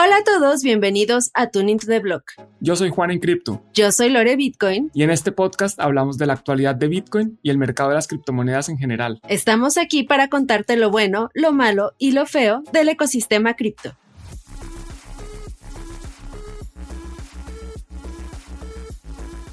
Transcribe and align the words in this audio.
Hola 0.00 0.18
a 0.18 0.22
todos, 0.22 0.62
bienvenidos 0.62 1.32
a 1.34 1.50
Tuning 1.50 1.76
to 1.76 1.88
the 1.88 1.98
Block. 1.98 2.22
Yo 2.60 2.76
soy 2.76 2.88
Juan 2.88 3.10
en 3.10 3.18
Cripto. 3.18 3.64
Yo 3.74 3.90
soy 3.90 4.10
Lore 4.10 4.36
Bitcoin. 4.36 4.92
Y 4.94 5.02
en 5.02 5.10
este 5.10 5.32
podcast 5.32 5.80
hablamos 5.80 6.18
de 6.18 6.26
la 6.26 6.34
actualidad 6.34 6.76
de 6.76 6.86
Bitcoin 6.86 7.40
y 7.42 7.50
el 7.50 7.58
mercado 7.58 7.88
de 7.88 7.96
las 7.96 8.06
criptomonedas 8.06 8.68
en 8.68 8.78
general. 8.78 9.20
Estamos 9.26 9.76
aquí 9.76 10.04
para 10.04 10.28
contarte 10.28 10.76
lo 10.76 10.92
bueno, 10.92 11.30
lo 11.34 11.50
malo 11.50 11.94
y 11.98 12.12
lo 12.12 12.26
feo 12.26 12.62
del 12.72 12.90
ecosistema 12.90 13.54
cripto. 13.54 13.96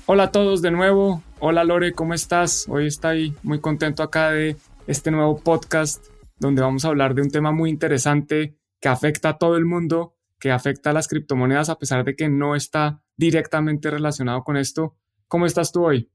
Hola 0.06 0.26
a 0.26 0.32
todos 0.32 0.62
de 0.62 0.70
nuevo. 0.70 1.24
Hola 1.40 1.64
Lore, 1.64 1.94
¿cómo 1.94 2.14
estás? 2.14 2.68
Hoy 2.70 2.86
estoy 2.86 3.34
muy 3.42 3.62
contento 3.62 4.04
acá 4.04 4.30
de 4.30 4.58
este 4.86 5.10
nuevo 5.10 5.40
podcast 5.40 6.06
donde 6.38 6.62
vamos 6.62 6.86
a 6.86 6.90
hablar 6.90 7.16
de 7.16 7.24
un 7.24 7.32
tema 7.32 7.52
muy 7.52 7.72
interesante 7.72 8.54
que 8.80 8.90
afecta 8.90 9.30
a 9.30 9.38
todo 9.40 9.58
el 9.58 9.66
mundo 9.66 10.15
que 10.40 10.52
afecta 10.52 10.90
a 10.90 10.94
las 10.94 11.08
criptomonedas 11.08 11.70
a 11.70 11.78
pesar 11.78 12.04
de 12.04 12.16
que 12.16 12.30
no 12.30 12.56
está 12.56 13.02
directamente 13.18 13.90
relacionado 13.90 14.44
con 14.44 14.58
esto. 14.58 14.96
¿Cómo 15.28 15.46
estás 15.46 15.72
tú 15.72 15.86
hoy? 15.86 16.10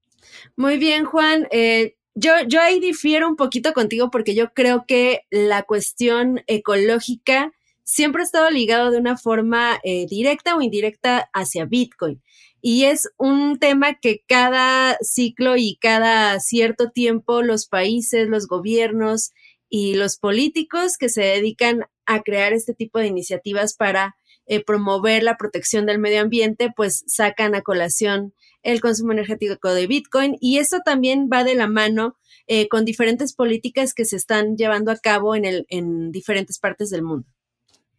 Muy 0.57 0.79
bien, 0.79 1.05
Juan. 1.05 1.47
Eh, 1.51 1.97
yo, 2.15 2.33
yo 2.47 2.61
ahí 2.61 2.81
difiero 2.81 3.29
un 3.29 3.37
poquito 3.37 3.73
contigo 3.73 4.11
porque 4.11 4.35
yo 4.35 4.53
creo 4.53 4.85
que 4.87 5.23
la 5.31 5.63
cuestión 5.63 6.43
ecológica 6.47 7.53
siempre 7.85 8.23
ha 8.23 8.25
estado 8.25 8.51
ligado 8.51 8.91
de 8.91 8.99
una 8.99 9.17
forma 9.17 9.81
eh, 9.83 10.07
directa 10.09 10.57
o 10.57 10.63
indirecta 10.63 11.29
hacia 11.33 11.65
Bitcoin. 11.65 12.23
Y 12.63 12.85
es 12.85 13.09
un 13.17 13.59
tema 13.59 13.95
que 13.95 14.23
cada 14.29 14.99
ciclo 15.01 15.57
y 15.57 15.77
cada 15.81 16.39
cierto 16.41 16.91
tiempo 16.91 17.43
los 17.43 17.67
países, 17.67 18.29
los 18.29 18.47
gobiernos 18.47 19.33
y 19.71 19.95
los 19.95 20.19
políticos 20.19 20.99
que 20.99 21.09
se 21.09 21.23
dedican 21.23 21.85
a 22.05 22.23
crear 22.23 22.53
este 22.53 22.75
tipo 22.75 22.99
de 22.99 23.07
iniciativas 23.07 23.75
para 23.75 24.17
eh, 24.47 24.63
promover 24.65 25.23
la 25.23 25.37
protección 25.37 25.87
del 25.87 26.01
medio 26.01 26.21
ambiente, 26.21 26.73
pues 26.75 27.05
sacan 27.07 27.55
a 27.55 27.63
colación 27.63 28.35
el 28.63 28.81
consumo 28.81 29.13
energético 29.13 29.73
de 29.73 29.87
Bitcoin 29.87 30.37
y 30.41 30.59
esto 30.59 30.81
también 30.85 31.31
va 31.33 31.45
de 31.45 31.55
la 31.55 31.69
mano 31.69 32.17
eh, 32.49 32.69
con 32.69 32.85
diferentes 32.85 33.33
políticas 33.33 33.95
que 33.95 34.05
se 34.05 34.17
están 34.17 34.57
llevando 34.57 34.91
a 34.91 34.97
cabo 34.97 35.37
en, 35.37 35.45
el, 35.45 35.67
en 35.69 36.11
diferentes 36.11 36.59
partes 36.59 36.91
del 36.91 37.05
mundo. 37.05 37.29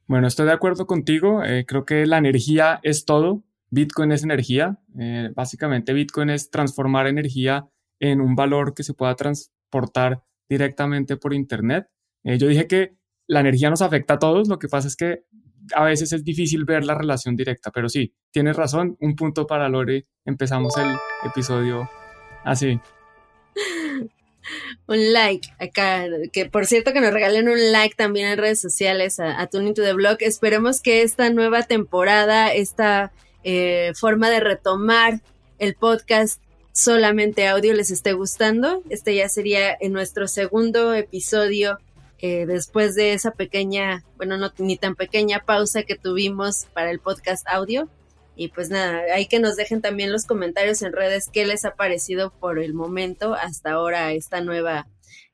Bueno, 0.07 0.27
estoy 0.27 0.45
de 0.45 0.51
acuerdo 0.51 0.85
contigo. 0.87 1.41
Eh, 1.41 1.65
creo 1.65 1.85
que 1.85 2.05
la 2.05 2.17
energía 2.17 2.81
es 2.83 3.05
todo. 3.05 3.43
Bitcoin 3.69 4.11
es 4.11 4.23
energía. 4.23 4.77
básicamente 5.33 5.93
Bitcoin 5.93 6.29
es 6.29 6.49
transformar 6.49 7.07
energía 7.07 7.69
en 8.01 8.19
un 8.19 8.35
valor 8.35 8.73
que 8.73 8.83
se 8.83 8.93
pueda 8.93 9.15
transportar 9.15 10.21
directamente 10.51 11.15
por 11.15 11.33
Internet. 11.33 11.87
yo 12.23 12.47
dije 12.47 12.67
que 12.67 12.97
la 13.25 13.39
energía 13.39 13.69
nos 13.69 13.81
afecta 13.81 14.15
a 14.15 14.19
todos, 14.19 14.49
lo 14.49 14.59
que 14.59 14.67
pasa 14.67 14.89
es 14.89 14.97
que 14.97 15.23
a 15.73 15.85
veces 15.85 16.11
es 16.11 16.25
difícil 16.25 16.65
ver 16.65 16.83
la 16.83 16.93
relación 16.93 17.37
directa, 17.37 17.71
pero 17.71 17.87
sí, 17.87 18.13
tienes 18.31 18.57
razón, 18.57 18.97
un 18.99 19.15
punto 19.15 19.47
para 19.47 19.69
Lore, 19.69 20.07
empezamos 20.25 20.75
el 20.77 20.93
episodio 21.25 21.89
así. 22.43 22.81
un 24.87 25.13
like 25.13 25.47
acá, 25.57 26.07
que 26.33 26.47
por 26.47 26.65
cierto 26.65 26.91
que 26.91 26.99
nos 26.99 27.13
regalen 27.13 27.47
un 27.47 27.71
like 27.71 27.95
también 27.95 28.27
en 28.27 28.37
redes 28.37 28.59
sociales 28.59 29.21
a, 29.21 29.47
Tuning 29.47 29.73
to 29.73 29.83
the 29.83 29.93
Blog. 29.93 30.17
Esperemos 30.19 30.81
que 30.81 31.03
esta 31.03 31.29
nueva 31.29 31.63
temporada, 31.63 32.51
esta 32.51 33.13
eh, 33.45 33.93
forma 33.95 34.29
de 34.29 34.41
retomar 34.41 35.21
el 35.59 35.75
podcast 35.75 36.41
solamente 36.73 37.47
audio 37.47 37.73
les 37.73 37.91
esté 37.91 38.13
gustando. 38.13 38.83
Este 38.89 39.15
ya 39.15 39.29
sería 39.29 39.75
en 39.79 39.93
nuestro 39.93 40.27
segundo 40.27 40.93
episodio 40.93 41.77
eh, 42.19 42.45
después 42.45 42.95
de 42.95 43.13
esa 43.13 43.31
pequeña, 43.31 44.03
bueno, 44.17 44.37
no 44.37 44.51
ni 44.59 44.77
tan 44.77 44.95
pequeña 44.95 45.43
pausa 45.45 45.83
que 45.83 45.95
tuvimos 45.95 46.67
para 46.73 46.91
el 46.91 46.99
podcast 46.99 47.47
audio. 47.47 47.89
Y 48.35 48.49
pues 48.49 48.69
nada, 48.69 49.01
hay 49.13 49.25
que 49.27 49.39
nos 49.39 49.55
dejen 49.55 49.81
también 49.81 50.11
los 50.11 50.25
comentarios 50.25 50.81
en 50.81 50.93
redes 50.93 51.29
qué 51.31 51.45
les 51.45 51.65
ha 51.65 51.75
parecido 51.75 52.31
por 52.31 52.59
el 52.59 52.73
momento 52.73 53.33
hasta 53.33 53.71
ahora 53.71 54.13
esta 54.13 54.41
nueva 54.41 54.87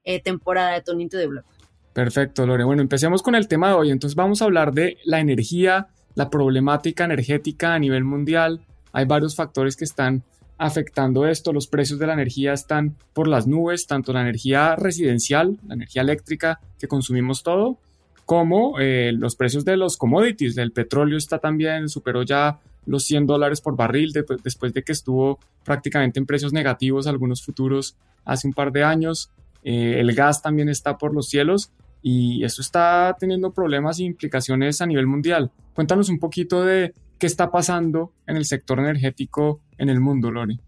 eh, 0.03 0.21
temporada 0.21 0.73
de 0.73 0.81
Tonito 0.81 1.17
de 1.17 1.27
Blog. 1.27 1.45
Perfecto, 1.93 2.45
Lore. 2.45 2.63
Bueno, 2.63 2.81
empecemos 2.81 3.21
con 3.21 3.35
el 3.35 3.47
tema 3.47 3.69
de 3.69 3.73
hoy. 3.75 3.91
Entonces 3.91 4.15
vamos 4.15 4.41
a 4.41 4.45
hablar 4.45 4.73
de 4.73 4.97
la 5.03 5.19
energía, 5.19 5.87
la 6.15 6.29
problemática 6.29 7.05
energética 7.05 7.73
a 7.73 7.79
nivel 7.79 8.03
mundial. 8.03 8.61
Hay 8.93 9.05
varios 9.05 9.35
factores 9.35 9.75
que 9.75 9.85
están 9.85 10.23
afectando 10.57 11.27
esto. 11.27 11.53
Los 11.53 11.67
precios 11.67 11.99
de 11.99 12.07
la 12.07 12.13
energía 12.13 12.53
están 12.53 12.95
por 13.13 13.27
las 13.27 13.47
nubes, 13.47 13.87
tanto 13.87 14.13
la 14.13 14.21
energía 14.21 14.75
residencial, 14.75 15.57
la 15.67 15.75
energía 15.75 16.01
eléctrica 16.01 16.59
que 16.79 16.87
consumimos 16.87 17.43
todo, 17.43 17.77
como 18.25 18.79
eh, 18.79 19.11
los 19.13 19.35
precios 19.35 19.65
de 19.65 19.77
los 19.77 19.97
commodities. 19.97 20.55
del 20.55 20.71
petróleo 20.71 21.17
está 21.17 21.39
también, 21.39 21.89
superó 21.89 22.23
ya 22.23 22.59
los 22.85 23.03
100 23.03 23.25
dólares 23.25 23.61
por 23.61 23.75
barril 23.75 24.13
después 24.43 24.73
de 24.73 24.83
que 24.83 24.93
estuvo 24.93 25.39
prácticamente 25.63 26.19
en 26.19 26.25
precios 26.25 26.53
negativos 26.53 27.05
algunos 27.05 27.43
futuros 27.43 27.95
hace 28.25 28.47
un 28.47 28.53
par 28.53 28.71
de 28.71 28.83
años. 28.83 29.29
Eh, 29.63 29.99
el 29.99 30.13
gas 30.13 30.41
también 30.41 30.69
está 30.69 30.97
por 30.97 31.13
los 31.13 31.27
cielos 31.27 31.71
y 32.01 32.43
eso 32.43 32.61
está 32.61 33.15
teniendo 33.19 33.51
problemas 33.51 33.99
e 33.99 34.03
implicaciones 34.03 34.81
a 34.81 34.85
nivel 34.85 35.07
mundial. 35.07 35.51
Cuéntanos 35.73 36.09
un 36.09 36.19
poquito 36.19 36.63
de 36.63 36.93
qué 37.19 37.27
está 37.27 37.51
pasando 37.51 38.13
en 38.25 38.37
el 38.37 38.45
sector 38.45 38.79
energético 38.79 39.59
en 39.77 39.89
el 39.89 39.99
mundo, 39.99 40.31
Lori. 40.31 40.59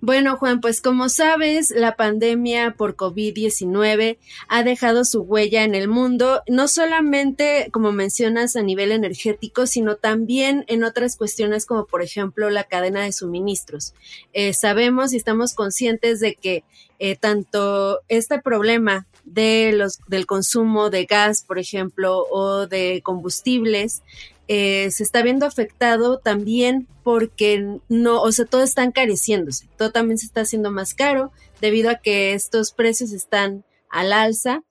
Bueno, 0.00 0.36
Juan, 0.36 0.60
pues 0.60 0.80
como 0.80 1.08
sabes, 1.08 1.72
la 1.72 1.96
pandemia 1.96 2.74
por 2.78 2.94
COVID-19 2.94 4.18
ha 4.46 4.62
dejado 4.62 5.04
su 5.04 5.22
huella 5.22 5.64
en 5.64 5.74
el 5.74 5.88
mundo, 5.88 6.42
no 6.46 6.68
solamente, 6.68 7.68
como 7.72 7.90
mencionas, 7.90 8.54
a 8.54 8.62
nivel 8.62 8.92
energético, 8.92 9.66
sino 9.66 9.96
también 9.96 10.64
en 10.68 10.84
otras 10.84 11.16
cuestiones 11.16 11.66
como, 11.66 11.84
por 11.86 12.02
ejemplo, 12.02 12.48
la 12.48 12.62
cadena 12.62 13.02
de 13.02 13.10
suministros. 13.10 13.92
Eh, 14.32 14.52
sabemos 14.52 15.12
y 15.12 15.16
estamos 15.16 15.54
conscientes 15.54 16.20
de 16.20 16.36
que 16.36 16.62
eh, 17.00 17.16
tanto 17.16 17.98
este 18.06 18.40
problema 18.40 19.08
de 19.24 19.72
los, 19.74 19.98
del 20.06 20.26
consumo 20.26 20.90
de 20.90 21.06
gas, 21.06 21.42
por 21.42 21.58
ejemplo, 21.58 22.24
o 22.30 22.68
de 22.68 23.02
combustibles, 23.02 24.02
eh, 24.48 24.90
se 24.90 25.02
está 25.02 25.22
viendo 25.22 25.44
afectado 25.44 26.18
también 26.18 26.88
porque 27.04 27.78
no, 27.88 28.22
o 28.22 28.32
sea, 28.32 28.46
todo 28.46 28.62
está 28.62 28.82
encareciéndose, 28.82 29.68
todo 29.76 29.92
también 29.92 30.16
se 30.16 30.26
está 30.26 30.40
haciendo 30.40 30.70
más 30.70 30.94
caro 30.94 31.32
debido 31.60 31.90
a 31.90 31.96
que 31.96 32.32
estos 32.32 32.72
precios 32.72 33.12
están 33.12 33.64
al 33.90 34.12
alza. 34.12 34.64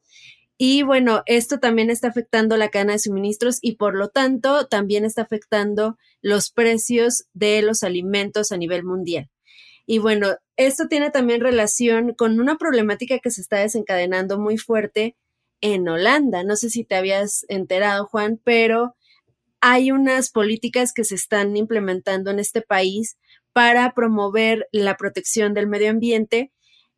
Y 0.57 0.81
bueno, 0.81 1.21
esto 1.27 1.59
también 1.59 1.91
está 1.91 2.07
afectando 2.07 2.57
la 2.57 2.69
cadena 2.69 2.93
de 2.93 2.99
suministros 2.99 3.59
y 3.61 3.75
por 3.75 3.95
lo 3.95 4.09
tanto 4.09 4.65
también 4.65 5.05
está 5.05 5.21
afectando 5.21 5.97
los 6.21 6.49
precios 6.49 7.25
de 7.33 7.61
los 7.61 7.83
alimentos 7.83 8.51
a 8.51 8.57
nivel 8.57 8.83
mundial. 8.83 9.29
Y 9.85 9.99
bueno, 9.99 10.35
esto 10.55 10.87
tiene 10.87 11.11
también 11.11 11.41
relación 11.41 12.15
con 12.15 12.39
una 12.39 12.57
problemática 12.57 13.19
que 13.19 13.29
se 13.29 13.41
está 13.41 13.57
desencadenando 13.57 14.39
muy 14.39 14.57
fuerte 14.57 15.15
en 15.61 15.87
Holanda. 15.87 16.43
No 16.43 16.55
sé 16.55 16.71
si 16.71 16.83
te 16.83 16.95
habías 16.95 17.45
enterado, 17.47 18.07
Juan, 18.07 18.41
pero 18.43 18.95
hay 19.61 19.91
unas 19.91 20.29
políticas 20.29 20.93
que 20.93 21.03
se 21.03 21.15
están 21.15 21.57
implementando 21.57 22.31
en 22.31 22.39
este 22.39 22.61
país 22.61 23.17
para 23.53 23.93
promover 23.93 24.67
la 24.71 24.97
protección 24.97 25.53
del 25.53 25.67
medio 25.67 25.89
ambiente, 25.89 26.51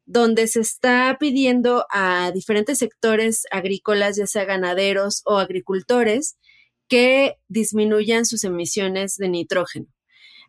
donde 0.05 0.47
se 0.47 0.59
está 0.59 1.17
pidiendo 1.19 1.85
a 1.91 2.31
diferentes 2.31 2.79
sectores 2.79 3.45
agrícolas, 3.51 4.17
ya 4.17 4.27
sea 4.27 4.45
ganaderos 4.45 5.21
o 5.25 5.37
agricultores, 5.37 6.37
que 6.87 7.35
disminuyan 7.47 8.25
sus 8.25 8.43
emisiones 8.43 9.15
de 9.17 9.29
nitrógeno. 9.29 9.85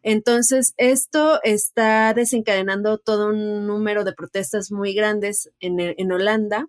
Entonces, 0.02 0.72
esto 0.78 1.40
está 1.42 2.14
desencadenando 2.14 2.98
todo 2.98 3.28
un 3.28 3.66
número 3.66 4.02
de 4.04 4.14
protestas 4.14 4.72
muy 4.72 4.94
grandes 4.94 5.50
en, 5.60 5.78
en 5.78 6.12
Holanda. 6.12 6.66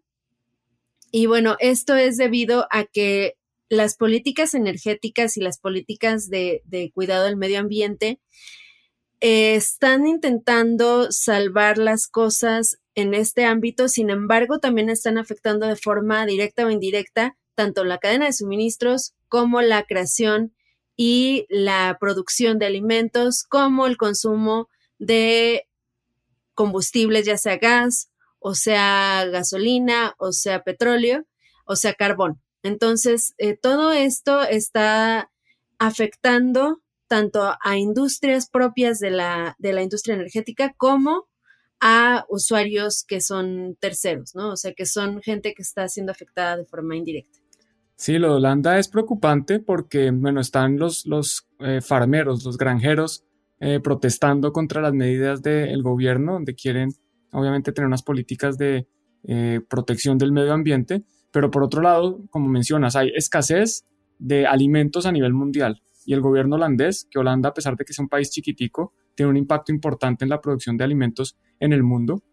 Y 1.11 1.25
bueno, 1.27 1.55
esto 1.59 1.95
es 1.95 2.17
debido 2.17 2.67
a 2.69 2.83
que 2.83 3.37
las 3.71 3.95
políticas 3.95 4.53
energéticas 4.53 5.37
y 5.37 5.39
las 5.39 5.57
políticas 5.57 6.29
de, 6.29 6.91
cuidado 6.93 7.23
del 7.23 7.37
medio 7.37 7.57
ambiente 7.57 8.19
eh, 9.21 9.55
están 9.55 10.07
intentando 10.07 11.09
salvar 11.09 11.77
las 11.77 12.09
cosas 12.09 12.79
en 12.95 13.13
este 13.13 13.45
ámbito, 13.45 13.87
sin 13.87 14.09
embargo, 14.09 14.59
también 14.59 14.89
están 14.89 15.17
afectando 15.17 15.67
de 15.67 15.77
forma 15.77 16.25
directa 16.25 16.65
o 16.65 16.69
indirecta 16.69 17.37
tanto 17.55 17.85
la 17.85 17.99
cadena 17.99 18.25
de 18.25 18.33
suministros 18.33 19.13
como 19.29 19.61
la 19.61 19.83
creación 19.83 20.53
y 20.97 21.45
la 21.47 21.95
producción 21.97 22.59
de 22.59 22.65
alimentos, 22.65 23.45
como 23.45 23.87
el 23.87 23.95
consumo 23.95 24.67
de 24.99 25.65
combustibles, 26.55 27.25
ya 27.25 27.37
sea 27.37 27.55
gas, 27.55 28.11
o 28.39 28.53
sea 28.53 29.25
gasolina, 29.31 30.13
o 30.17 30.33
sea 30.33 30.61
petróleo, 30.61 31.25
o 31.63 31.77
sea 31.77 31.93
carbón. 31.93 32.41
Entonces, 32.63 33.33
eh, 33.37 33.57
todo 33.57 33.91
esto 33.91 34.41
está 34.43 35.31
afectando 35.79 36.81
tanto 37.07 37.55
a 37.61 37.77
industrias 37.77 38.49
propias 38.49 38.99
de 38.99 39.11
la, 39.11 39.55
de 39.59 39.73
la 39.73 39.83
industria 39.83 40.15
energética 40.15 40.73
como 40.77 41.27
a 41.81 42.25
usuarios 42.29 43.03
que 43.05 43.19
son 43.19 43.75
terceros, 43.79 44.35
¿no? 44.35 44.51
O 44.51 44.55
sea, 44.55 44.73
que 44.73 44.85
son 44.85 45.21
gente 45.21 45.53
que 45.53 45.63
está 45.63 45.89
siendo 45.89 46.11
afectada 46.11 46.55
de 46.55 46.65
forma 46.65 46.95
indirecta. 46.95 47.39
Sí, 47.95 48.17
lo 48.17 48.29
de 48.29 48.35
Holanda 48.35 48.79
es 48.79 48.87
preocupante 48.87 49.59
porque, 49.59 50.11
bueno, 50.11 50.41
están 50.41 50.77
los, 50.77 51.05
los 51.05 51.47
eh, 51.59 51.81
farmeros, 51.81 52.43
los 52.45 52.57
granjeros, 52.57 53.25
eh, 53.59 53.79
protestando 53.79 54.51
contra 54.53 54.81
las 54.81 54.93
medidas 54.93 55.43
del 55.43 55.83
gobierno, 55.83 56.33
donde 56.33 56.55
quieren, 56.55 56.89
obviamente, 57.31 57.71
tener 57.71 57.87
unas 57.87 58.01
políticas 58.01 58.57
de 58.57 58.87
eh, 59.23 59.61
protección 59.69 60.17
del 60.17 60.31
medio 60.31 60.53
ambiente, 60.53 61.03
pero 61.31 61.51
por 61.51 61.63
otro 61.63 61.81
lado, 61.81 62.21
como 62.29 62.47
mencionas, 62.47 62.95
hay 62.95 63.11
escasez 63.15 63.85
de 64.19 64.45
alimentos 64.45 65.05
a 65.05 65.11
nivel 65.11 65.33
mundial 65.33 65.81
y 66.05 66.13
el 66.13 66.21
gobierno 66.21 66.55
holandés, 66.55 67.07
que 67.09 67.19
Holanda, 67.19 67.49
a 67.49 67.53
pesar 67.53 67.75
de 67.75 67.85
que 67.85 67.91
es 67.91 67.99
un 67.99 68.09
país 68.09 68.31
chiquitico, 68.31 68.93
tiene 69.15 69.29
un 69.29 69.37
impacto 69.37 69.71
importante 69.71 70.25
en 70.25 70.29
la 70.29 70.41
producción 70.41 70.77
de 70.77 70.83
alimentos 70.83 71.37
en 71.59 71.73
el 71.73 71.83
mundo. 71.83 72.23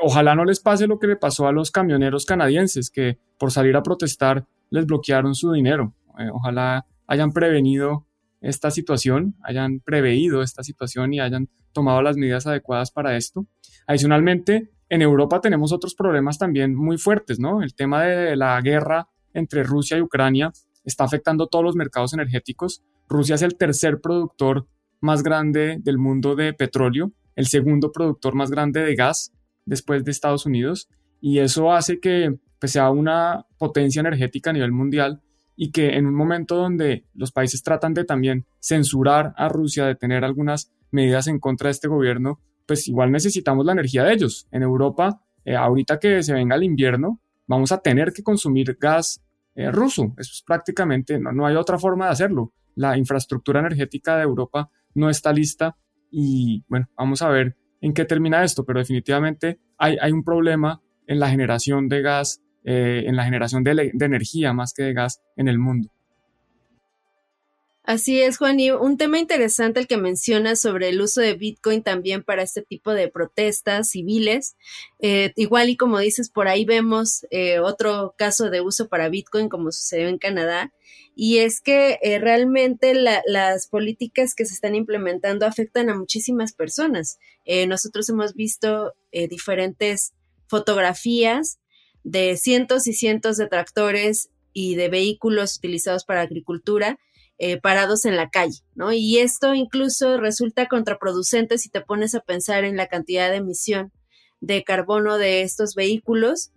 ojalá 0.00 0.34
no 0.34 0.44
les 0.44 0.60
pase 0.60 0.86
lo 0.86 0.98
que 0.98 1.06
le 1.06 1.16
pasó 1.16 1.46
a 1.46 1.52
los 1.52 1.70
camioneros 1.70 2.24
canadienses, 2.24 2.90
que 2.90 3.18
por 3.38 3.50
salir 3.50 3.76
a 3.76 3.82
protestar 3.82 4.46
les 4.70 4.86
bloquearon 4.86 5.34
su 5.34 5.52
dinero. 5.52 5.94
Eh, 6.18 6.28
ojalá 6.32 6.86
hayan 7.06 7.32
prevenido 7.32 8.06
esta 8.40 8.70
situación, 8.70 9.36
hayan 9.42 9.80
preveído 9.80 10.42
esta 10.42 10.62
situación 10.62 11.12
y 11.12 11.20
hayan 11.20 11.48
tomado 11.72 12.02
las 12.02 12.16
medidas 12.16 12.46
adecuadas 12.46 12.90
para 12.90 13.16
esto. 13.16 13.46
Adicionalmente, 13.86 14.70
en 14.94 15.02
Europa 15.02 15.40
tenemos 15.40 15.72
otros 15.72 15.94
problemas 15.96 16.38
también 16.38 16.76
muy 16.76 16.98
fuertes, 16.98 17.40
¿no? 17.40 17.62
El 17.62 17.74
tema 17.74 18.04
de 18.04 18.36
la 18.36 18.60
guerra 18.60 19.08
entre 19.32 19.64
Rusia 19.64 19.98
y 19.98 20.00
Ucrania 20.00 20.52
está 20.84 21.02
afectando 21.02 21.48
todos 21.48 21.64
los 21.64 21.74
mercados 21.74 22.14
energéticos. 22.14 22.80
Rusia 23.08 23.34
es 23.34 23.42
el 23.42 23.56
tercer 23.56 24.00
productor 24.00 24.68
más 25.00 25.24
grande 25.24 25.78
del 25.80 25.98
mundo 25.98 26.36
de 26.36 26.52
petróleo, 26.52 27.10
el 27.34 27.46
segundo 27.48 27.90
productor 27.90 28.36
más 28.36 28.52
grande 28.52 28.84
de 28.84 28.94
gas 28.94 29.32
después 29.66 30.04
de 30.04 30.12
Estados 30.12 30.46
Unidos, 30.46 30.88
y 31.20 31.40
eso 31.40 31.72
hace 31.72 31.98
que 31.98 32.38
pues, 32.60 32.70
sea 32.70 32.90
una 32.90 33.46
potencia 33.58 33.98
energética 33.98 34.50
a 34.50 34.52
nivel 34.52 34.70
mundial 34.70 35.22
y 35.56 35.72
que 35.72 35.96
en 35.96 36.06
un 36.06 36.14
momento 36.14 36.54
donde 36.54 37.04
los 37.14 37.32
países 37.32 37.64
tratan 37.64 37.94
de 37.94 38.04
también 38.04 38.46
censurar 38.60 39.34
a 39.36 39.48
Rusia, 39.48 39.86
de 39.86 39.96
tener 39.96 40.24
algunas 40.24 40.70
medidas 40.92 41.26
en 41.26 41.40
contra 41.40 41.66
de 41.66 41.72
este 41.72 41.88
gobierno, 41.88 42.38
pues 42.66 42.88
igual 42.88 43.10
necesitamos 43.10 43.64
la 43.64 43.72
energía 43.72 44.04
de 44.04 44.12
ellos. 44.12 44.46
En 44.50 44.62
Europa, 44.62 45.20
eh, 45.44 45.56
ahorita 45.56 45.98
que 45.98 46.22
se 46.22 46.32
venga 46.32 46.56
el 46.56 46.64
invierno, 46.64 47.20
vamos 47.46 47.72
a 47.72 47.78
tener 47.78 48.12
que 48.12 48.22
consumir 48.22 48.76
gas 48.80 49.22
eh, 49.54 49.70
ruso. 49.70 50.14
Eso 50.18 50.32
es 50.32 50.42
prácticamente, 50.46 51.18
no, 51.18 51.32
no 51.32 51.46
hay 51.46 51.56
otra 51.56 51.78
forma 51.78 52.06
de 52.06 52.12
hacerlo. 52.12 52.52
La 52.74 52.96
infraestructura 52.96 53.60
energética 53.60 54.16
de 54.16 54.22
Europa 54.22 54.70
no 54.94 55.10
está 55.10 55.32
lista 55.32 55.76
y 56.10 56.64
bueno, 56.68 56.88
vamos 56.96 57.22
a 57.22 57.28
ver 57.28 57.56
en 57.80 57.92
qué 57.92 58.04
termina 58.04 58.42
esto, 58.44 58.64
pero 58.64 58.78
definitivamente 58.78 59.60
hay, 59.78 59.96
hay 60.00 60.12
un 60.12 60.24
problema 60.24 60.80
en 61.06 61.20
la 61.20 61.28
generación 61.28 61.88
de 61.88 62.02
gas 62.02 62.40
eh, 62.66 63.04
en 63.06 63.14
la 63.14 63.24
generación 63.24 63.62
de, 63.62 63.92
energía 64.00 64.54
más 64.54 64.72
que 64.72 64.84
de 64.84 64.94
gas 64.94 65.20
en 65.36 65.48
el 65.48 65.58
mundo. 65.58 65.90
Así 67.86 68.22
es, 68.22 68.38
Juan, 68.38 68.58
y 68.60 68.70
un 68.70 68.96
tema 68.96 69.18
interesante 69.18 69.78
el 69.78 69.86
que 69.86 69.98
mencionas 69.98 70.58
sobre 70.58 70.88
el 70.88 71.02
uso 71.02 71.20
de 71.20 71.34
Bitcoin 71.34 71.82
también 71.82 72.22
para 72.22 72.42
este 72.42 72.62
tipo 72.62 72.94
de 72.94 73.08
protestas 73.08 73.90
civiles. 73.90 74.56
Eh, 75.00 75.34
igual 75.36 75.68
y 75.68 75.76
como 75.76 75.98
dices, 75.98 76.30
por 76.30 76.48
ahí 76.48 76.64
vemos 76.64 77.26
eh, 77.30 77.58
otro 77.58 78.14
caso 78.16 78.48
de 78.48 78.62
uso 78.62 78.88
para 78.88 79.10
Bitcoin 79.10 79.50
como 79.50 79.70
sucedió 79.70 80.08
en 80.08 80.16
Canadá, 80.16 80.72
y 81.14 81.38
es 81.38 81.60
que 81.60 81.98
realmente 82.20 82.94
las 82.94 83.66
políticas 83.66 84.34
que 84.34 84.46
se 84.46 84.54
están 84.54 84.74
implementando 84.74 85.44
afectan 85.46 85.90
a 85.90 85.94
muchísimas 85.94 86.54
personas. 86.54 87.18
nosotros 87.68 88.08
hemos 88.08 88.34
visto 88.34 88.94
diferentes 89.12 90.12
fotografías 90.48 91.60
de 92.02 92.36
cientos 92.36 92.88
y 92.88 92.94
cientos 92.94 93.36
de 93.36 93.46
tractores 93.46 94.30
y 94.52 94.74
de 94.74 94.88
vehículos 94.88 95.56
utilizados 95.56 96.04
para 96.04 96.22
agricultura 96.22 96.98
eh, 97.38 97.60
parados 97.60 98.04
en 98.04 98.16
la 98.16 98.30
calle, 98.30 98.60
¿no? 98.74 98.92
Y 98.92 99.18
esto 99.18 99.54
incluso 99.54 100.18
resulta 100.18 100.66
contraproducente 100.66 101.58
si 101.58 101.68
te 101.68 101.80
pones 101.80 102.14
a 102.14 102.20
pensar 102.20 102.64
en 102.64 102.76
la 102.76 102.86
cantidad 102.86 103.30
de 103.30 103.36
emisión 103.36 103.92
de 104.40 104.62
carbono 104.62 105.18
de 105.18 105.42
estos 105.42 105.74
vehículos, 105.74 106.52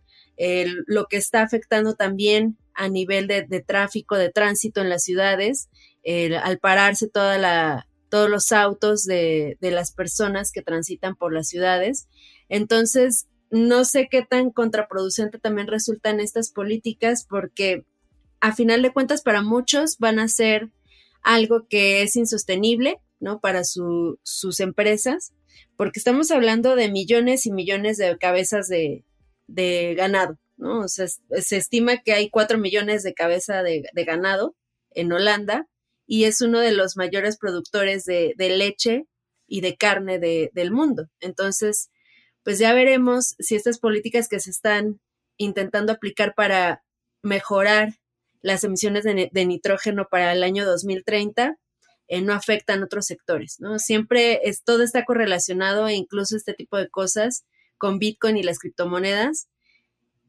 lo 0.86 1.06
que 1.06 1.18
está 1.18 1.42
afectando 1.42 1.96
también 1.96 2.58
a 2.76 2.90
nivel 2.90 3.26
de, 3.28 3.64
tráfico, 3.66 4.18
de 4.18 4.30
tránsito 4.30 4.82
en 4.82 4.90
las 4.90 5.04
ciudades, 5.04 5.70
al 6.44 6.60
pararse 6.60 7.08
toda 7.08 7.40
la, 7.40 7.88
todos 8.10 8.30
los 8.30 8.52
autos 8.52 9.06
de 9.06 9.58
las 9.62 9.94
personas 9.94 10.52
que 10.52 10.62
transitan 10.62 11.16
por 11.16 11.34
las 11.34 11.48
ciudades. 11.48 12.08
Entonces, 12.50 13.28
no 13.50 13.86
sé 13.86 14.08
qué 14.10 14.24
tan 14.24 14.52
contraproducente 14.52 15.40
también 15.40 15.68
resultan 15.68 16.20
estas 16.20 16.52
políticas 16.52 17.26
porque 17.28 17.86
a 18.40 18.56
final 18.56 18.82
de 18.82 18.92
cuentas 18.92 19.22
para 19.22 19.42
muchos 19.42 19.98
van 19.98 20.20
a 20.20 20.28
ser 20.28 20.70
algo 21.22 21.68
que 21.68 22.02
es 22.02 22.16
insostenible, 22.16 23.00
¿no? 23.20 23.40
Para 23.40 23.64
sus 23.64 24.60
empresas, 24.60 25.34
porque 25.76 26.00
estamos 26.00 26.32
hablando 26.32 26.76
de 26.76 26.90
millones 26.90 27.46
y 27.46 27.52
millones 27.52 27.98
de 27.98 28.18
cabezas 28.18 28.68
de, 28.68 29.04
ganado, 29.96 30.38
¿no? 30.56 30.82
O 30.82 30.88
sea, 30.88 31.08
se 31.08 31.58
estima 31.58 31.98
que 31.98 32.14
hay 32.14 32.30
cuatro 32.30 32.58
millones 32.58 33.04
de 33.04 33.14
cabeza 33.14 33.64
de, 33.64 33.84
ganado 33.94 34.56
en 34.92 35.12
Holanda 35.12 35.68
y 36.06 36.24
es 36.24 36.42
uno 36.42 36.60
de 36.60 36.72
los 36.72 36.98
mayores 36.98 37.38
productores 37.38 38.06
de, 38.06 38.34
leche 38.38 39.06
y 39.48 39.62
de 39.62 39.76
carne 39.78 40.20
del 40.20 40.72
mundo. 40.72 41.08
Entonces, 41.20 41.90
pues 42.44 42.60
ya 42.60 42.74
veremos 42.74 43.36
si 43.40 43.56
estas 43.56 43.80
políticas 43.80 44.30
que 44.30 44.40
se 44.40 44.52
están 44.52 45.00
intentando 45.38 45.92
aplicar 45.92 46.34
para 46.36 46.84
mejorar 47.22 47.94
las 48.48 48.64
emisiones 48.64 49.04
de, 49.04 49.46
nitrógeno 49.46 50.08
para 50.10 50.32
el 50.32 50.42
año 50.42 50.66
2030 50.66 51.58
eh, 52.08 52.22
no 52.22 52.34
afectan 52.34 52.82
otros 52.82 53.06
sectores, 53.06 53.58
¿no? 53.60 53.78
Siempre 53.78 54.40
es, 54.44 54.64
todo 54.64 54.84
está 54.84 55.04
correlacionado 55.04 55.90
e 55.90 55.96
incluso 55.96 56.38
este 56.38 56.54
tipo 56.54 56.78
de 56.78 56.88
cosas 56.88 57.46
con 57.78 58.00
Bitcoin 58.00 58.38
y 58.38 58.44
las 58.44 58.60
criptomonedas. 58.60 59.50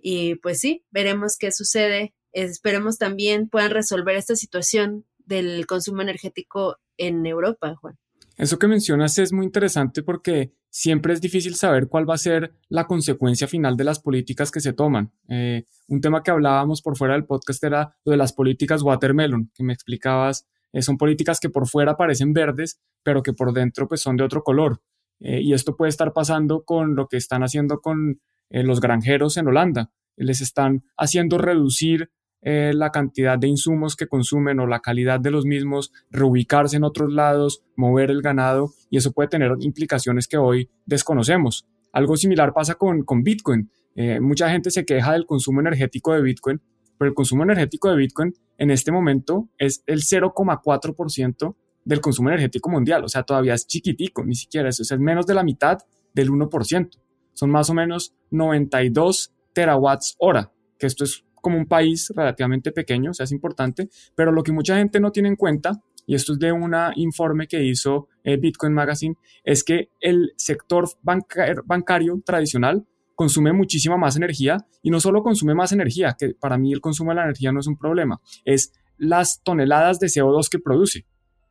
Y 0.01 0.35
pues 0.37 0.59
sí, 0.59 0.85
veremos 0.91 1.37
qué 1.39 1.53
sucede. 1.53 2.13
Esperemos 2.33 2.99
también 2.99 3.49
puedan 3.49 3.71
resolver 3.71 4.17
esta 4.17 4.35
situación 4.35 5.07
del 5.19 5.65
consumo 5.67 6.03
energético 6.03 6.77
en 6.97 7.25
Europa, 7.25 7.77
Juan. 7.77 7.97
Eso 8.39 8.57
que 8.57 8.69
mencionas 8.69 9.19
es 9.19 9.33
muy 9.33 9.45
interesante 9.45 10.05
porque 10.05 10.53
siempre 10.71 11.13
es 11.13 11.21
difícil 11.21 11.57
saber 11.57 11.89
cuál 11.89 12.09
va 12.09 12.15
a 12.15 12.19
ser 12.19 12.53
la 12.69 12.87
consecuencia 12.87 13.49
final 13.49 13.77
de 13.77 13.83
las 13.83 13.99
políticas 13.99 14.53
que 14.53 14.61
se 14.61 14.73
toman. 14.73 15.13
Eh, 15.29 15.65
un 15.89 16.01
tema 16.01 16.23
que 16.23 16.31
hablábamos 16.31 16.81
por 16.81 16.97
fuera 16.97 17.15
del 17.15 17.25
podcast 17.25 17.65
era 17.65 17.97
lo 18.05 18.13
de 18.13 18.17
las 18.17 18.33
políticas 18.33 18.83
watermelon, 18.83 19.51
que 19.53 19.65
me 19.65 19.73
explicabas. 19.73 20.47
Eh, 20.73 20.83
son 20.83 20.97
políticas 20.97 21.41
que 21.41 21.51
por 21.51 21.67
fuera 21.67 21.97
parecen 21.97 22.33
verdes, 22.33 22.81
pero 23.03 23.25
que 23.25 23.33
por 23.33 23.53
dentro 23.53 23.89
pues 23.89 24.03
son 24.03 24.17
de 24.17 24.23
otro 24.23 24.45
color. 24.45 24.83
Eh, 25.19 25.41
y 25.41 25.53
esto 25.53 25.75
puede 25.75 25.89
estar 25.89 26.13
pasando 26.13 26.63
con 26.65 26.95
lo 26.95 27.09
que 27.09 27.17
están 27.17 27.43
haciendo 27.43 27.81
con 27.81 28.21
los 28.51 28.81
granjeros 28.81 29.37
en 29.37 29.49
Holanda. 29.49 29.91
Les 30.17 30.41
están 30.41 30.85
haciendo 30.97 31.37
reducir 31.37 32.11
eh, 32.43 32.73
la 32.75 32.91
cantidad 32.91 33.39
de 33.39 33.49
insumos 33.49 33.97
que 33.97 34.07
consumen 34.07 34.61
o 34.61 34.67
la 34.67 34.81
calidad 34.81 35.21
de 35.21 35.31
los 35.31 35.45
mismos, 35.45 35.93
reubicarse 36.11 36.77
en 36.77 36.85
otros 36.85 37.13
lados, 37.13 37.63
mover 37.77 38.11
el 38.11 38.23
ganado 38.23 38.73
y 38.91 38.97
eso 38.97 39.13
puede 39.13 39.29
tener 39.29 39.53
implicaciones 39.61 40.29
que 40.29 40.37
hoy 40.37 40.71
desconocemos. 40.87 41.67
Algo 41.93 42.17
similar 42.17 42.53
pasa 42.53 42.75
con, 42.75 43.03
con 43.03 43.23
Bitcoin. 43.23 43.71
Eh, 43.95 44.21
mucha 44.21 44.51
gente 44.51 44.71
se 44.71 44.85
queja 44.85 45.13
del 45.13 45.27
consumo 45.27 45.61
energético 45.61 46.13
de 46.15 46.23
Bitcoin, 46.23 46.61
pero 46.97 47.09
el 47.09 47.15
consumo 47.15 47.43
energético 47.43 47.91
de 47.91 47.97
Bitcoin 47.97 48.35
en 48.57 48.71
este 48.71 48.93
momento 48.93 49.49
es 49.59 49.83
el 49.87 50.03
0,4% 50.03 51.57
del 51.85 52.01
consumo 52.01 52.29
energético 52.29 52.69
mundial, 52.69 53.05
o 53.05 53.09
sea, 53.09 53.23
todavía 53.23 53.55
es 53.55 53.67
chiquitico, 53.67 54.23
ni 54.25 54.35
siquiera 54.35 54.69
eso, 54.69 54.83
es 54.83 55.01
menos 55.01 55.27
de 55.27 55.35
la 55.35 55.43
mitad 55.43 55.79
del 56.13 56.31
1%. 56.31 56.91
Son 57.33 57.51
más 57.51 57.71
o 57.71 57.75
menos 57.75 58.15
92 58.31 59.33
terawatts 59.55 60.17
hora, 60.19 60.53
que 60.79 60.87
esto 60.87 61.05
es 61.05 61.25
como 61.41 61.59
un 61.59 61.67
país 61.67 62.13
relativamente 62.15 62.73
pequeño, 62.73 63.11
o 63.11 63.15
sea, 63.15 63.25
es 63.25 63.33
importante, 63.33 63.89
pero 64.15 64.33
lo 64.33 64.43
que 64.43 64.53
mucha 64.53 64.77
gente 64.77 65.01
no 65.01 65.13
tiene 65.13 65.29
en 65.29 65.37
cuenta, 65.37 65.81
y 66.07 66.15
esto 66.15 66.33
es 66.33 66.39
de 66.39 66.53
un 66.53 66.75
informe 66.97 67.47
que 67.47 67.63
hizo 67.63 68.09
eh, 68.25 68.37
Bitcoin 68.37 68.73
Magazine, 68.73 69.17
es 69.45 69.63
que 69.63 69.91
el 70.01 70.33
sector 70.37 70.89
bancario 71.03 72.23
tradicional 72.25 72.87
consume 73.15 73.53
muchísima 73.53 73.97
más 73.97 74.17
energía 74.17 74.59
y 74.83 74.91
no 74.91 75.01
solo 75.01 75.23
consume 75.23 75.55
más 75.55 75.73
energía, 75.73 76.17
que 76.19 76.35
para 76.35 76.57
mí 76.57 76.73
el 76.73 76.81
consumo 76.81 77.11
de 77.11 77.17
la 77.17 77.25
energía 77.25 77.53
no 77.53 77.61
es 77.61 77.67
un 77.67 77.77
problema, 77.77 78.21
es 78.45 78.73
las 78.97 79.43
toneladas 79.43 79.99
de 79.99 80.07
CO2 80.07 80.49
que 80.49 80.59
produce. 80.59 81.05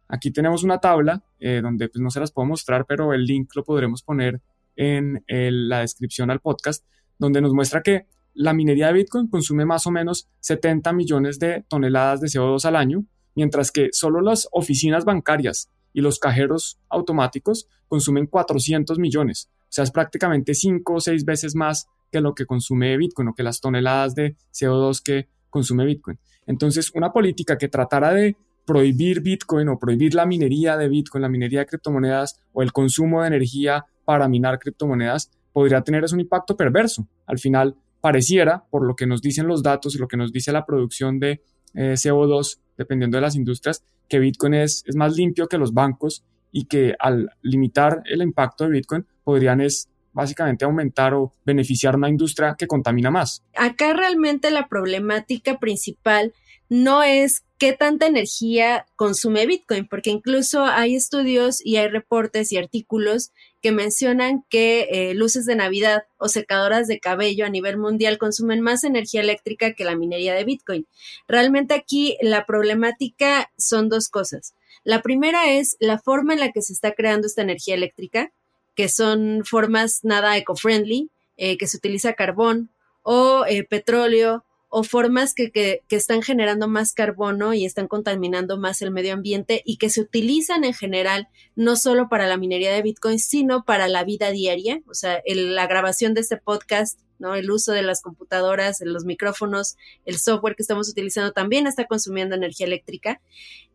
Aquí 0.08 0.32
tenemos 0.32 0.63
una 0.63 0.79
tabla 0.79 1.24
eh, 1.39 1.60
donde 1.62 1.89
pues, 1.89 2.01
no 2.01 2.10
se 2.10 2.20
las 2.20 2.32
puedo 2.32 2.48
mostrar, 2.48 2.86
pero 2.88 3.13
el 3.13 3.25
link 3.25 3.51
lo 3.56 3.63
podremos 3.63 4.01
poner 4.01 4.41
en 4.75 5.24
la 5.27 5.79
descripción 5.79 6.29
al 6.29 6.39
podcast, 6.39 6.86
donde 7.17 7.41
nos 7.41 7.51
muestra 7.53 7.82
que 7.82 8.06
la 8.38 8.53
minería 8.53 8.88
de 8.88 8.94
Bitcoin 8.94 9.27
consume 9.27 9.65
más 9.65 9.88
o 9.88 9.91
menos 9.91 10.29
70 10.41 10.94
millones 10.94 11.39
de 11.39 11.65
toneladas 11.67 12.22
de 12.22 12.27
CO2 12.27 12.63
al 12.65 12.75
año, 12.75 13.03
mientras 13.36 13.72
que 13.72 13.89
solo 13.91 14.22
las 14.22 14.48
oficinas 14.51 15.06
bancarias 15.06 15.72
y 15.91 16.01
los 16.01 16.20
cajeros 16.20 16.79
automáticos 16.88 17.67
consumen 17.88 18.27
400 18.27 19.00
millones. 19.00 19.50
O 19.62 19.65
sea, 19.70 19.84
es 19.84 19.91
prácticamente 19.91 20.53
5 20.53 20.94
o 20.94 21.00
6 21.00 21.25
veces 21.25 21.56
más 21.56 21.88
que 22.12 22.22
lo 22.22 22.36
que 22.36 22.46
consume 22.46 22.96
Bitcoin 22.96 23.29
o 23.29 23.34
que 23.34 23.41
las 23.41 23.60
toneladas 23.60 24.13
de 24.13 24.36
CO2 24.53 25.01
que 25.03 25.29
consume 25.50 25.86
Bitcoin. 25.86 26.20
Entonces, 26.46 26.91
una 26.94 27.12
política 27.12 27.58
que 27.58 27.70
tratara 27.70 28.13
de 28.13 28.38
prohibir 28.67 29.22
Bitcoin 29.22 29.70
o 29.70 29.79
prohibir 29.79 30.13
la 30.13 30.27
minería 30.27 30.77
de 30.77 30.89
Bitcoin, 30.89 31.24
la 31.24 31.29
minería 31.29 31.62
de 31.62 31.65
criptomonedas 31.65 32.39
o 32.53 32.62
el 32.62 32.72
consumo 32.72 33.22
de 33.22 33.29
energía 33.29 33.86
para 34.06 34.27
minar 34.27 34.60
criptomonedas, 34.60 35.32
podría 35.51 35.82
tener 35.82 36.06
un 36.13 36.20
impacto 36.20 36.56
perverso. 36.56 37.08
Al 37.25 37.39
final, 37.39 37.75
pareciera, 38.08 38.64
por 38.72 38.88
lo 38.88 38.96
que 38.96 39.06
nos 39.06 39.22
dicen 39.22 39.48
los 39.48 39.62
datos 39.62 39.94
y 39.94 39.98
lo 39.98 40.08
que 40.08 40.16
nos 40.16 40.32
dice 40.32 40.54
la 40.54 40.66
producción 40.66 41.20
de 41.20 41.42
eh, 41.74 41.96
CO2, 41.96 42.58
dependiendo 42.78 43.18
de 43.18 43.22
las 43.22 43.36
industrias, 43.36 43.84
que 44.08 44.20
Bitcoin 44.20 44.54
es, 44.54 44.82
es 44.88 44.96
más 44.96 45.18
limpio 45.18 45.48
que 45.48 45.58
los 45.58 45.74
bancos 45.74 46.24
y 46.54 46.68
que 46.68 46.96
al 47.00 47.30
limitar 47.42 48.04
el 48.06 48.22
impacto 48.22 48.64
de 48.64 48.70
Bitcoin 48.70 49.06
podrían 49.26 49.60
es 49.60 49.90
básicamente 50.14 50.64
aumentar 50.64 51.16
o 51.16 51.34
beneficiar 51.44 51.98
una 51.98 52.08
industria 52.08 52.56
que 52.58 52.66
contamina 52.66 53.12
más. 53.12 53.44
Acá 53.54 53.92
realmente 53.92 54.52
la 54.52 54.70
problemática 54.70 55.60
principal 55.60 56.34
no 56.70 57.04
es 57.04 57.44
qué 57.58 57.74
tanta 57.74 58.08
energía 58.08 58.86
consume 58.96 59.46
Bitcoin, 59.48 59.86
porque 59.86 60.12
incluso 60.12 60.64
hay 60.64 60.96
estudios 60.96 61.58
y 61.62 61.76
hay 61.76 61.90
reportes 61.90 62.54
y 62.54 62.58
artículos 62.58 63.32
que 63.62 63.72
mencionan 63.72 64.46
que 64.50 64.88
eh, 64.92 65.14
luces 65.14 65.46
de 65.46 65.56
Navidad 65.56 66.04
o 66.18 66.30
secadoras 66.30 66.88
de 66.88 67.00
cabello 67.00 67.46
a 67.46 67.50
nivel 67.50 67.78
mundial 67.78 68.18
consumen 68.18 68.62
más 68.62 68.84
energía 68.84 69.22
eléctrica 69.22 69.74
que 69.74 69.84
la 69.84 69.96
minería 69.96 70.34
de 70.34 70.44
Bitcoin. 70.44 70.86
Realmente 71.28 71.74
aquí 71.74 72.18
la 72.22 72.46
problemática 72.46 73.52
son 73.58 73.90
dos 73.90 74.10
cosas. 74.10 74.54
La 74.84 75.02
primera 75.02 75.52
es 75.52 75.76
la 75.80 76.00
forma 76.00 76.34
en 76.34 76.40
la 76.40 76.52
que 76.52 76.62
se 76.62 76.74
está 76.74 76.94
creando 76.94 77.28
esta 77.28 77.42
energía 77.42 77.76
eléctrica, 77.76 78.32
que 78.76 78.90
son 78.90 79.44
formas 79.44 80.02
nada 80.04 80.38
eco-friendly, 80.38 81.10
eh, 81.36 81.58
que 81.58 81.68
se 81.68 81.78
utiliza 81.78 82.14
carbón 82.14 82.70
o 83.04 83.46
eh, 83.48 83.64
petróleo 83.64 84.44
o 84.70 84.84
formas 84.84 85.34
que, 85.34 85.52
que, 85.52 85.82
están 85.90 86.22
generando 86.22 86.68
más 86.68 86.94
carbono 86.94 87.54
y 87.54 87.66
están 87.66 87.88
contaminando 87.88 88.58
más 88.58 88.82
el 88.82 88.92
medio 88.92 89.14
ambiente 89.14 89.62
y 89.66 89.78
que 89.78 89.90
se 89.90 90.02
utilizan 90.02 90.64
en 90.64 90.74
general 90.74 91.30
no 91.56 91.76
solo 91.76 92.10
para 92.10 92.28
la 92.28 92.38
minería 92.38 92.74
de 92.74 92.82
Bitcoin, 92.82 93.20
sino 93.20 93.64
para 93.64 93.88
la 93.88 94.04
vida 94.04 94.32
diaria. 94.32 94.82
O 94.88 94.94
sea, 94.94 95.22
la 95.26 95.68
grabación 95.68 96.14
de 96.14 96.22
este 96.22 96.38
podcast, 96.38 97.00
¿no? 97.18 97.36
El 97.36 97.50
uso 97.50 97.72
de 97.72 97.82
las 97.82 98.02
computadoras, 98.02 98.82
los 98.82 99.06
micrófonos, 99.06 99.78
el 100.06 100.20
software 100.20 100.56
que 100.56 100.64
estamos 100.64 100.90
utilizando 100.90 101.32
también 101.32 101.66
está 101.66 101.86
consumiendo 101.86 102.36
energía 102.36 102.68
eléctrica. 102.68 103.22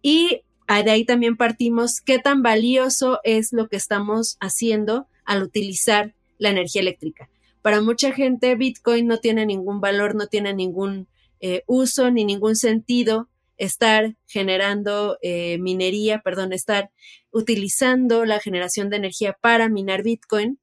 Y 0.03 0.43
de 0.69 0.91
ahí 0.91 1.05
también 1.05 1.37
partimos 1.37 2.01
qué 2.01 2.19
tan 2.19 2.43
valioso 2.43 3.21
es 3.25 3.53
lo 3.53 3.69
que 3.69 3.77
estamos 3.77 4.37
haciendo 4.41 5.07
al 5.25 5.43
utilizar 5.43 6.15
la 6.39 6.51
energía 6.51 6.81
eléctrica. 6.81 7.29
Para 7.63 7.81
mucha 7.81 8.13
gente, 8.13 8.55
Bitcoin 8.57 9.07
no 9.07 9.19
tiene 9.19 9.47
ningún 9.47 9.81
valor, 9.81 10.15
no 10.15 10.27
tiene 10.27 10.53
ningún 10.53 11.09
eh, 11.41 11.63
uso 11.67 12.11
ni 12.11 12.25
ningún 12.25 12.57
sentido 12.57 13.29
estar 13.57 14.17
generando 14.27 15.19
eh, 15.23 15.59
minería, 15.59 16.21
perdón, 16.21 16.53
estar 16.53 16.91
utilizando 17.31 18.25
la 18.25 18.41
generación 18.41 18.91
de 18.91 18.97
energía 18.97 19.37
para 19.41 19.69
minar 19.69 20.03
Bitcoin 20.03 20.59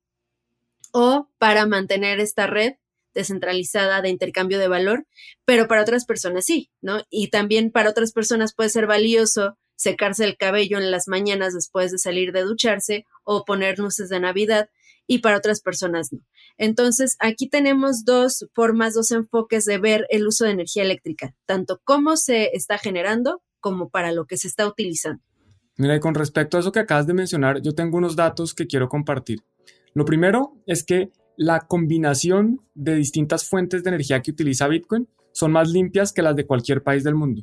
o 0.91 1.29
para 1.37 1.65
mantener 1.65 2.19
esta 2.19 2.47
red 2.47 2.73
descentralizada 3.13 4.01
de 4.01 4.09
intercambio 4.09 4.59
de 4.59 4.67
valor, 4.67 5.07
pero 5.45 5.67
para 5.67 5.81
otras 5.81 6.05
personas 6.05 6.45
sí, 6.45 6.69
¿no? 6.81 7.03
Y 7.09 7.29
también 7.29 7.71
para 7.71 7.89
otras 7.89 8.11
personas 8.11 8.53
puede 8.53 8.69
ser 8.69 8.87
valioso 8.87 9.57
secarse 9.75 10.25
el 10.25 10.35
cabello 10.35 10.77
en 10.77 10.91
las 10.91 11.07
mañanas 11.07 11.53
después 11.53 11.91
de 11.91 11.97
salir 11.97 12.33
de 12.33 12.41
ducharse 12.41 13.05
o 13.23 13.45
poner 13.45 13.79
luces 13.79 14.09
de 14.09 14.19
Navidad 14.19 14.69
y 15.09 15.19
para 15.19 15.37
otras 15.37 15.59
personas 15.59 16.13
no. 16.13 16.19
Entonces, 16.57 17.17
aquí 17.19 17.49
tenemos 17.49 18.05
dos 18.05 18.47
formas, 18.53 18.93
dos 18.93 19.11
enfoques 19.11 19.65
de 19.65 19.79
ver 19.79 20.05
el 20.09 20.27
uso 20.27 20.45
de 20.45 20.51
energía 20.51 20.83
eléctrica, 20.83 21.33
tanto 21.47 21.81
cómo 21.83 22.15
se 22.15 22.55
está 22.55 22.77
generando 22.77 23.41
como 23.59 23.89
para 23.89 24.11
lo 24.11 24.25
que 24.25 24.37
se 24.37 24.47
está 24.47 24.67
utilizando. 24.67 25.23
Mira, 25.77 25.95
y 25.95 25.99
con 25.99 26.13
respecto 26.13 26.57
a 26.57 26.59
eso 26.59 26.71
que 26.71 26.79
acabas 26.79 27.07
de 27.07 27.15
mencionar, 27.15 27.59
yo 27.59 27.73
tengo 27.73 27.97
unos 27.97 28.15
datos 28.15 28.53
que 28.53 28.67
quiero 28.67 28.87
compartir. 28.87 29.39
Lo 29.95 30.05
primero 30.05 30.53
es 30.67 30.83
que 30.83 31.09
la 31.35 31.61
combinación 31.61 32.61
de 32.75 32.93
distintas 32.93 33.49
fuentes 33.49 33.83
de 33.83 33.89
energía 33.89 34.21
que 34.21 34.29
utiliza 34.29 34.67
Bitcoin 34.67 35.07
son 35.31 35.53
más 35.53 35.69
limpias 35.69 36.13
que 36.13 36.21
las 36.21 36.35
de 36.35 36.45
cualquier 36.45 36.83
país 36.83 37.03
del 37.03 37.15
mundo. 37.15 37.41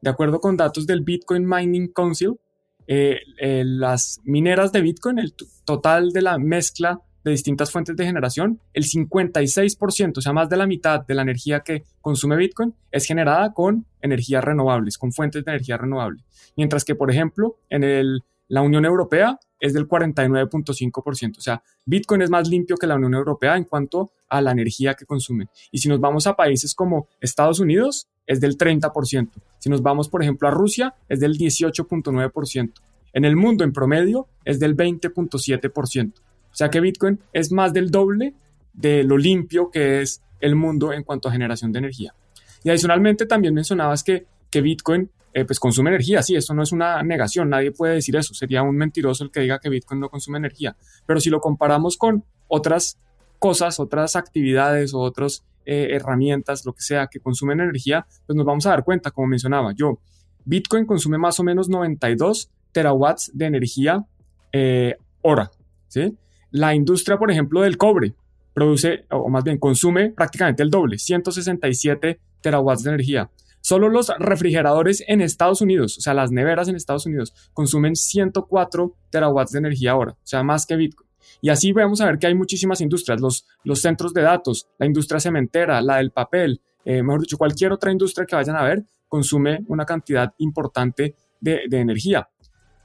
De 0.00 0.10
acuerdo 0.10 0.40
con 0.40 0.56
datos 0.56 0.86
del 0.86 1.00
Bitcoin 1.00 1.44
Mining 1.44 1.88
Council, 1.92 2.38
eh, 2.86 3.20
eh, 3.38 3.62
las 3.64 4.20
mineras 4.24 4.72
de 4.72 4.80
Bitcoin, 4.80 5.18
el 5.18 5.34
total 5.64 6.10
de 6.10 6.22
la 6.22 6.38
mezcla 6.38 7.00
de 7.24 7.32
distintas 7.32 7.70
fuentes 7.70 7.96
de 7.96 8.04
generación, 8.04 8.60
el 8.72 8.84
56%, 8.84 10.18
o 10.18 10.20
sea, 10.20 10.32
más 10.32 10.48
de 10.48 10.56
la 10.56 10.66
mitad 10.66 11.06
de 11.06 11.14
la 11.14 11.22
energía 11.22 11.60
que 11.60 11.84
consume 12.00 12.36
Bitcoin 12.36 12.74
es 12.90 13.06
generada 13.06 13.52
con 13.52 13.86
energías 14.00 14.42
renovables, 14.42 14.96
con 14.96 15.12
fuentes 15.12 15.44
de 15.44 15.50
energía 15.50 15.76
renovable. 15.76 16.22
Mientras 16.56 16.84
que, 16.84 16.94
por 16.94 17.10
ejemplo, 17.10 17.58
en 17.68 17.84
el, 17.84 18.24
la 18.48 18.62
Unión 18.62 18.84
Europea 18.84 19.38
es 19.60 19.74
del 19.74 19.86
49.5%. 19.86 21.38
O 21.38 21.40
sea, 21.40 21.62
Bitcoin 21.84 22.22
es 22.22 22.30
más 22.30 22.48
limpio 22.48 22.76
que 22.76 22.86
la 22.86 22.96
Unión 22.96 23.14
Europea 23.14 23.56
en 23.56 23.64
cuanto 23.64 24.12
a 24.28 24.40
la 24.40 24.52
energía 24.52 24.94
que 24.94 25.04
consume. 25.04 25.48
Y 25.70 25.78
si 25.78 25.88
nos 25.88 26.00
vamos 26.00 26.26
a 26.26 26.34
países 26.34 26.74
como 26.74 27.08
Estados 27.20 27.60
Unidos, 27.60 28.08
es 28.30 28.40
del 28.40 28.56
30%. 28.56 29.28
Si 29.58 29.68
nos 29.68 29.82
vamos, 29.82 30.08
por 30.08 30.22
ejemplo, 30.22 30.46
a 30.46 30.52
Rusia, 30.52 30.94
es 31.08 31.18
del 31.18 31.36
18.9%. 31.36 32.70
En 33.12 33.24
el 33.24 33.34
mundo, 33.34 33.64
en 33.64 33.72
promedio, 33.72 34.28
es 34.44 34.60
del 34.60 34.76
20.7%. 34.76 36.12
O 36.12 36.54
sea 36.54 36.70
que 36.70 36.78
Bitcoin 36.78 37.18
es 37.32 37.50
más 37.50 37.72
del 37.72 37.90
doble 37.90 38.34
de 38.72 39.02
lo 39.02 39.18
limpio 39.18 39.68
que 39.72 40.00
es 40.00 40.22
el 40.40 40.54
mundo 40.54 40.92
en 40.92 41.02
cuanto 41.02 41.28
a 41.28 41.32
generación 41.32 41.72
de 41.72 41.80
energía. 41.80 42.14
Y 42.62 42.70
adicionalmente 42.70 43.26
también 43.26 43.52
mencionabas 43.52 44.04
que, 44.04 44.26
que 44.48 44.60
Bitcoin 44.60 45.10
eh, 45.34 45.44
pues 45.44 45.58
consume 45.58 45.90
energía. 45.90 46.22
Sí, 46.22 46.36
eso 46.36 46.54
no 46.54 46.62
es 46.62 46.70
una 46.70 47.02
negación, 47.02 47.50
nadie 47.50 47.72
puede 47.72 47.94
decir 47.94 48.14
eso. 48.14 48.32
Sería 48.32 48.62
un 48.62 48.76
mentiroso 48.76 49.24
el 49.24 49.32
que 49.32 49.40
diga 49.40 49.58
que 49.58 49.68
Bitcoin 49.68 49.98
no 49.98 50.08
consume 50.08 50.38
energía. 50.38 50.76
Pero 51.04 51.18
si 51.18 51.30
lo 51.30 51.40
comparamos 51.40 51.96
con 51.96 52.22
otras 52.46 52.96
cosas, 53.40 53.80
otras 53.80 54.14
actividades 54.14 54.94
o 54.94 55.00
otros 55.00 55.42
eh, 55.72 55.94
herramientas, 55.94 56.66
lo 56.66 56.72
que 56.72 56.82
sea, 56.82 57.06
que 57.06 57.20
consumen 57.20 57.60
energía, 57.60 58.04
pues 58.26 58.36
nos 58.36 58.44
vamos 58.44 58.66
a 58.66 58.70
dar 58.70 58.82
cuenta, 58.82 59.12
como 59.12 59.28
mencionaba 59.28 59.72
yo, 59.72 60.00
Bitcoin 60.44 60.84
consume 60.84 61.16
más 61.16 61.38
o 61.38 61.44
menos 61.44 61.68
92 61.68 62.50
terawatts 62.72 63.30
de 63.32 63.44
energía 63.44 64.04
eh, 64.52 64.96
hora. 65.22 65.52
¿sí? 65.86 66.18
La 66.50 66.74
industria, 66.74 67.18
por 67.18 67.30
ejemplo, 67.30 67.60
del 67.60 67.76
cobre 67.76 68.14
produce, 68.52 69.04
o 69.10 69.28
más 69.28 69.44
bien 69.44 69.58
consume 69.58 70.10
prácticamente 70.10 70.64
el 70.64 70.70
doble, 70.70 70.98
167 70.98 72.18
terawatts 72.40 72.82
de 72.82 72.90
energía. 72.90 73.30
Solo 73.60 73.88
los 73.90 74.12
refrigeradores 74.18 75.04
en 75.06 75.20
Estados 75.20 75.60
Unidos, 75.60 75.98
o 75.98 76.00
sea, 76.00 76.14
las 76.14 76.32
neveras 76.32 76.66
en 76.66 76.74
Estados 76.74 77.06
Unidos, 77.06 77.32
consumen 77.52 77.94
104 77.94 78.92
terawatts 79.10 79.52
de 79.52 79.60
energía 79.60 79.94
hora, 79.94 80.12
o 80.14 80.26
sea, 80.26 80.42
más 80.42 80.66
que 80.66 80.74
Bitcoin. 80.74 81.09
Y 81.40 81.48
así 81.48 81.72
vamos 81.72 82.00
a 82.00 82.06
ver 82.06 82.18
que 82.18 82.26
hay 82.26 82.34
muchísimas 82.34 82.80
industrias, 82.80 83.20
los, 83.20 83.80
centros 83.80 84.12
de 84.12 84.22
datos, 84.22 84.66
la 84.78 84.86
industria 84.86 85.20
cementera, 85.20 85.80
la 85.80 85.96
del 85.96 86.10
papel, 86.10 86.60
eh, 86.84 87.02
mejor 87.02 87.20
dicho, 87.20 87.38
cualquier 87.38 87.72
otra 87.72 87.92
industria 87.92 88.26
que 88.26 88.36
vayan 88.36 88.56
a 88.56 88.62
ver, 88.62 88.84
consume 89.08 89.60
una 89.68 89.84
cantidad 89.84 90.32
importante 90.38 91.14
de, 91.40 91.62
energía. 91.70 92.28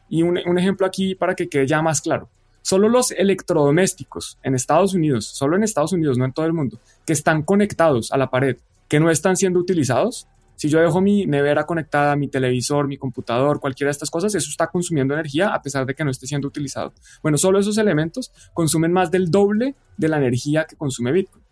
Y 0.09 0.21
un, 0.23 0.39
un, 0.45 0.57
ejemplo 0.57 0.85
aquí 0.85 1.15
para 1.15 1.35
que 1.35 1.47
quede 1.49 1.67
ya 1.67 1.81
más 1.81 2.01
claro. 2.01 2.29
Solo 2.61 2.89
los 2.89 3.11
electrodomésticos 3.11 4.39
en 4.41 4.55
Estados 4.55 4.93
Unidos, 4.93 5.25
solo 5.25 5.55
en 5.55 5.63
Estados 5.63 5.93
Unidos, 5.93 6.17
no 6.17 6.25
en 6.25 6.33
todo 6.33 6.45
el 6.45 6.53
mundo, 6.53 6.79
que 7.05 7.13
están 7.13 7.43
conectados 7.43 8.11
a 8.11 8.17
la 8.17 8.29
pared, 8.29 8.57
que 8.87 8.99
no 8.99 9.11
están 9.11 9.35
siendo 9.37 9.59
utilizados, 9.59 10.27
si 10.55 10.69
yo 10.69 10.79
dejo 10.79 11.01
mi 11.01 11.25
nevera 11.25 11.65
conectada, 11.65 12.15
mi 12.15 12.27
televisor, 12.27 12.87
mi 12.87 12.97
computador, 12.97 13.59
cualquiera 13.59 13.89
de 13.89 13.93
estas 13.93 14.09
cosas, 14.09 14.33
eso 14.35 14.49
está 14.49 14.67
consumiendo 14.67 15.13
energía 15.13 15.53
a 15.53 15.61
pesar 15.61 15.85
de 15.85 15.93
que 15.93 16.03
no 16.03 16.11
esté 16.11 16.27
siendo 16.27 16.47
utilizado. 16.47 16.93
Bueno, 17.21 17.37
solo 17.37 17.59
esos 17.59 17.77
elementos 17.77 18.31
consumen 18.53 18.91
más 18.91 19.11
del 19.11 19.29
doble 19.29 19.75
de 19.97 20.07
la 20.07 20.17
energía 20.17 20.65
que 20.65 20.75
consume 20.75 21.11
Bitcoin. 21.11 21.43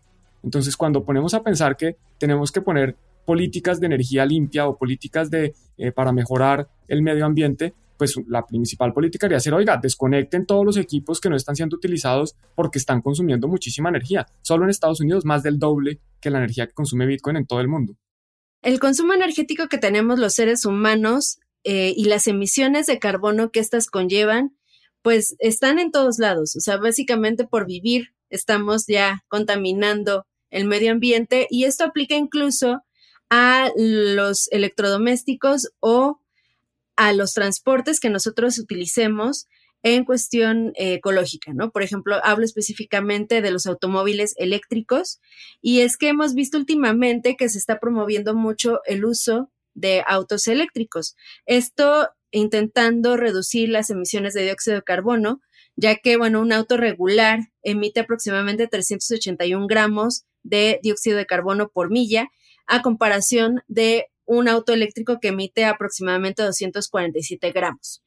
Entonces, 0.44 0.76
cuando 0.76 1.04
ponemos 1.04 1.34
a 1.34 1.42
pensar 1.42 1.78
que 1.78 1.98
tenemos 2.18 2.52
que 2.52 2.62
poner 2.62 2.96
políticas 3.26 3.80
de 3.80 3.88
energía 3.88 4.26
limpia 4.26 4.68
o 4.68 4.78
políticas 4.78 5.30
de, 5.30 5.54
eh, 5.78 5.92
para 5.92 6.12
mejorar 6.12 6.68
el 6.88 7.02
medio 7.02 7.26
ambiente, 7.26 7.74
pues 7.98 8.16
la 8.28 8.46
principal 8.46 8.92
política 8.92 9.28
debería 9.28 9.40
ser, 9.40 9.54
oiga, 9.54 9.78
desconecten 9.82 10.46
todos 10.46 10.66
los 10.66 10.78
equipos 10.78 11.22
que 11.22 11.30
no 11.30 11.36
están 11.36 11.56
siendo 11.56 11.78
utilizados 11.78 12.36
porque 12.56 12.80
están 12.80 13.02
consumiendo 13.02 13.48
muchísima 13.48 13.90
energía. 13.90 14.26
Solo 14.42 14.66
en 14.66 14.72
Estados 14.72 15.00
Unidos 15.00 15.24
más 15.26 15.44
del 15.44 15.60
doble 15.60 16.00
que 16.20 16.30
la 16.30 16.40
energía 16.40 16.68
que 16.68 16.74
consume 16.74 17.06
Bitcoin 17.06 17.38
en 17.38 17.46
todo 17.46 17.62
el 17.62 17.68
mundo. 17.68 17.96
El 18.63 18.79
consumo 18.79 19.13
energético 19.13 19.67
que 19.67 19.77
tenemos 19.77 20.17
los 20.17 20.36
seres 20.36 20.63
humanos 20.63 21.39
eh, 21.65 21.93
y 21.98 22.05
las 22.05 22.27
emisiones 22.27 22.86
de 22.86 22.98
carbono 22.98 23.51
que 23.51 23.60
éstas 23.60 23.88
conllevan, 23.88 24.55
pues 25.01 25.36
están 25.39 25.79
en 25.79 25.91
todos 25.91 26.17
lados. 26.17 26.55
O 26.55 26.62
sea, 26.62 26.77
básicamente 26.77 27.46
por 27.46 27.67
vivir 27.67 28.13
estamos 28.29 28.86
ya 28.88 29.25
contaminando 29.27 30.25
el 30.50 30.63
medio 30.63 30.93
ambiente 30.93 31.46
y 31.50 31.65
esto 31.65 31.84
aplica 31.84 32.15
incluso 32.15 32.84
a 33.29 33.70
los 33.75 34.48
electrodomésticos 34.51 35.72
o 35.82 36.22
a 36.96 37.12
los 37.12 37.34
transportes 37.34 38.00
que 38.00 38.10
nosotros 38.10 38.58
utilicemos 38.60 39.48
en 39.84 40.06
cuestión 40.06 40.72
eh, 40.75 40.94
ecológica, 40.94 41.54
¿no? 41.54 41.72
Por 41.72 41.84
ejemplo, 41.84 42.20
hablo 42.24 42.46
específicamente 42.46 43.42
de 43.42 43.52
los 43.52 43.68
automóviles 43.68 44.34
eléctricos 44.38 45.20
y 45.62 45.82
es 45.82 45.98
que 45.98 46.08
hemos 46.08 46.34
visto 46.34 46.58
últimamente 46.58 47.36
que 47.36 47.50
se 47.50 47.58
está 47.58 47.80
promoviendo 47.80 48.34
mucho 48.34 48.80
el 48.86 49.04
uso 49.04 49.52
de 49.74 50.04
autos 50.08 50.48
eléctricos. 50.48 51.16
Esto 51.46 52.10
intentando 52.32 53.18
reducir 53.18 53.70
las 53.70 53.90
emisiones 53.90 54.34
de 54.34 54.44
dióxido 54.44 54.78
de 54.78 54.84
carbono, 54.84 55.42
ya 55.75 55.98
que, 55.98 56.18
bueno, 56.18 56.42
un 56.42 56.54
auto 56.54 56.78
regular 56.78 57.40
emite 57.62 58.00
aproximadamente 58.00 58.68
381 58.68 59.68
gramos 59.68 60.24
de 60.44 60.80
dióxido 60.82 61.18
de 61.18 61.25
carbono 61.25 61.70
por 61.70 61.92
milla, 61.92 62.30
a 62.66 62.82
comparación 62.82 63.62
de 63.68 64.08
un 64.25 64.48
auto 64.48 64.74
eléctrico 64.74 65.20
que 65.20 65.30
emite 65.30 65.66
aproximadamente 65.66 66.44
247 66.44 67.52
gramos. 67.52 68.02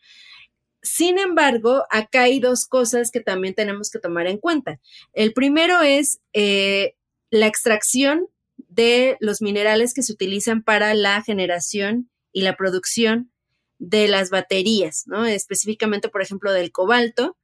Sin 0.87 1.19
embargo, 1.19 1.85
acá 1.91 2.23
hay 2.23 2.39
dos 2.39 2.65
cosas 2.65 3.11
que 3.11 3.21
también 3.21 3.55
tenemos 3.55 3.91
que 3.91 3.99
tomar 3.99 4.29
en 4.29 4.39
cuenta. 4.39 4.79
El 5.15 5.33
primero 5.33 5.83
es 5.83 6.21
eh, 6.33 6.95
la 7.31 7.49
extracción 7.49 8.29
de 8.57 9.17
los 9.19 9.43
minerales 9.43 9.95
que 9.95 10.05
se 10.05 10.13
utilizan 10.13 10.63
para 10.63 10.95
la 10.95 11.23
generación 11.23 12.09
y 12.33 12.43
la 12.43 12.57
producción 12.57 13.33
de 13.79 14.07
las 14.07 14.31
baterías, 14.31 15.03
¿no? 15.07 15.27
Específicamente, 15.27 16.09
por 16.09 16.23
ejemplo, 16.23 16.53
del 16.53 16.71
cobalto, 16.71 17.37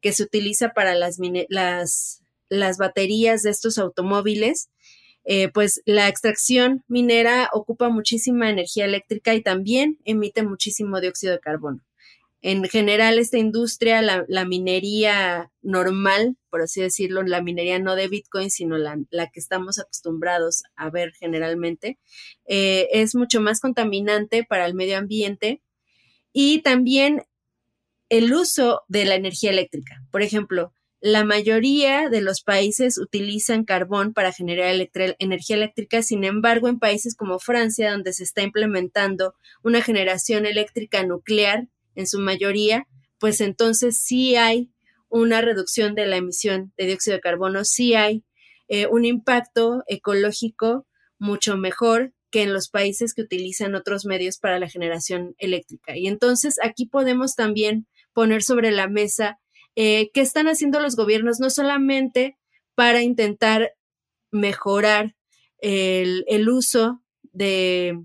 que 0.00 0.12
se 0.12 0.24
utiliza 0.24 0.70
para 0.70 0.96
las, 0.96 1.18
baterías 2.78 3.42
de 3.42 3.50
estos 3.50 3.78
automóviles. 3.78 4.70
Eh, 5.24 5.50
pues 5.50 5.82
la 5.84 6.08
extracción 6.08 6.82
minera 6.88 7.48
ocupa 7.52 7.90
muchísima 7.90 8.50
energía 8.50 8.86
eléctrica 8.86 9.34
y 9.34 9.42
también 9.42 9.98
emite 10.04 10.42
muchísimo 10.42 11.00
dióxido 11.00 11.34
de 11.34 11.40
carbono. 11.40 11.80
En 12.40 12.62
general, 12.64 13.18
esta 13.18 13.38
industria, 13.38 14.00
la, 14.00 14.44
minería 14.44 15.50
normal, 15.60 16.36
por 16.50 16.62
así 16.62 16.80
decirlo, 16.80 17.22
la 17.22 17.42
minería 17.42 17.80
no 17.80 17.96
de 17.96 18.06
Bitcoin, 18.06 18.50
sino 18.50 18.78
la, 18.78 18.96
que 19.10 19.40
estamos 19.40 19.78
acostumbrados 19.80 20.62
a 20.76 20.88
ver 20.88 21.12
generalmente, 21.18 21.98
eh, 22.46 22.88
es 22.92 23.16
mucho 23.16 23.40
más 23.40 23.60
contaminante 23.60 24.44
para 24.44 24.66
el 24.66 24.74
medio 24.74 24.98
ambiente 24.98 25.62
y 26.32 26.62
también 26.62 27.24
el 28.08 28.32
uso 28.32 28.82
de 28.86 29.04
la 29.04 29.16
energía 29.16 29.50
eléctrica. 29.50 29.96
Por 30.12 30.22
ejemplo, 30.22 30.72
la 31.00 31.24
mayoría 31.24 32.08
de 32.08 32.20
los 32.20 32.42
países 32.42 32.98
utilizan 32.98 33.64
carbón 33.64 34.12
para 34.12 34.32
generar 34.32 34.74
energía 35.18 35.56
eléctrica, 35.56 36.02
sin 36.02 36.24
embargo, 36.24 36.68
en 36.68 36.80
países 36.80 37.14
como 37.14 37.38
Francia, 37.38 37.92
donde 37.92 38.12
se 38.12 38.24
está 38.24 38.42
implementando 38.42 39.34
una 39.62 39.80
generación 39.80 40.44
eléctrica 40.44 41.04
nuclear, 41.04 41.68
en 41.98 42.06
su 42.06 42.20
mayoría, 42.20 42.86
pues 43.18 43.40
entonces 43.40 44.00
sí 44.00 44.36
hay 44.36 44.70
una 45.08 45.40
reducción 45.40 45.96
de 45.96 46.06
la 46.06 46.16
emisión 46.16 46.72
de 46.78 46.86
dióxido 46.86 47.16
de 47.16 47.20
carbono, 47.20 47.64
sí 47.64 47.94
hay 47.94 48.24
eh, 48.68 48.86
un 48.86 49.04
impacto 49.04 49.82
ecológico 49.88 50.86
mucho 51.18 51.56
mejor 51.56 52.14
que 52.30 52.42
en 52.42 52.52
los 52.52 52.68
países 52.68 53.14
que 53.14 53.22
utilizan 53.22 53.74
otros 53.74 54.04
medios 54.04 54.38
para 54.38 54.60
la 54.60 54.68
generación 54.68 55.34
eléctrica. 55.38 55.96
Y 55.96 56.06
entonces 56.06 56.58
aquí 56.62 56.86
podemos 56.86 57.34
también 57.34 57.88
poner 58.12 58.44
sobre 58.44 58.70
la 58.70 58.86
mesa 58.86 59.40
eh, 59.74 60.10
qué 60.14 60.20
están 60.20 60.46
haciendo 60.46 60.78
los 60.78 60.94
gobiernos, 60.94 61.40
no 61.40 61.50
solamente 61.50 62.38
para 62.76 63.02
intentar 63.02 63.72
mejorar 64.30 65.16
el, 65.60 66.48
uso 66.48 67.02
de 67.32 67.98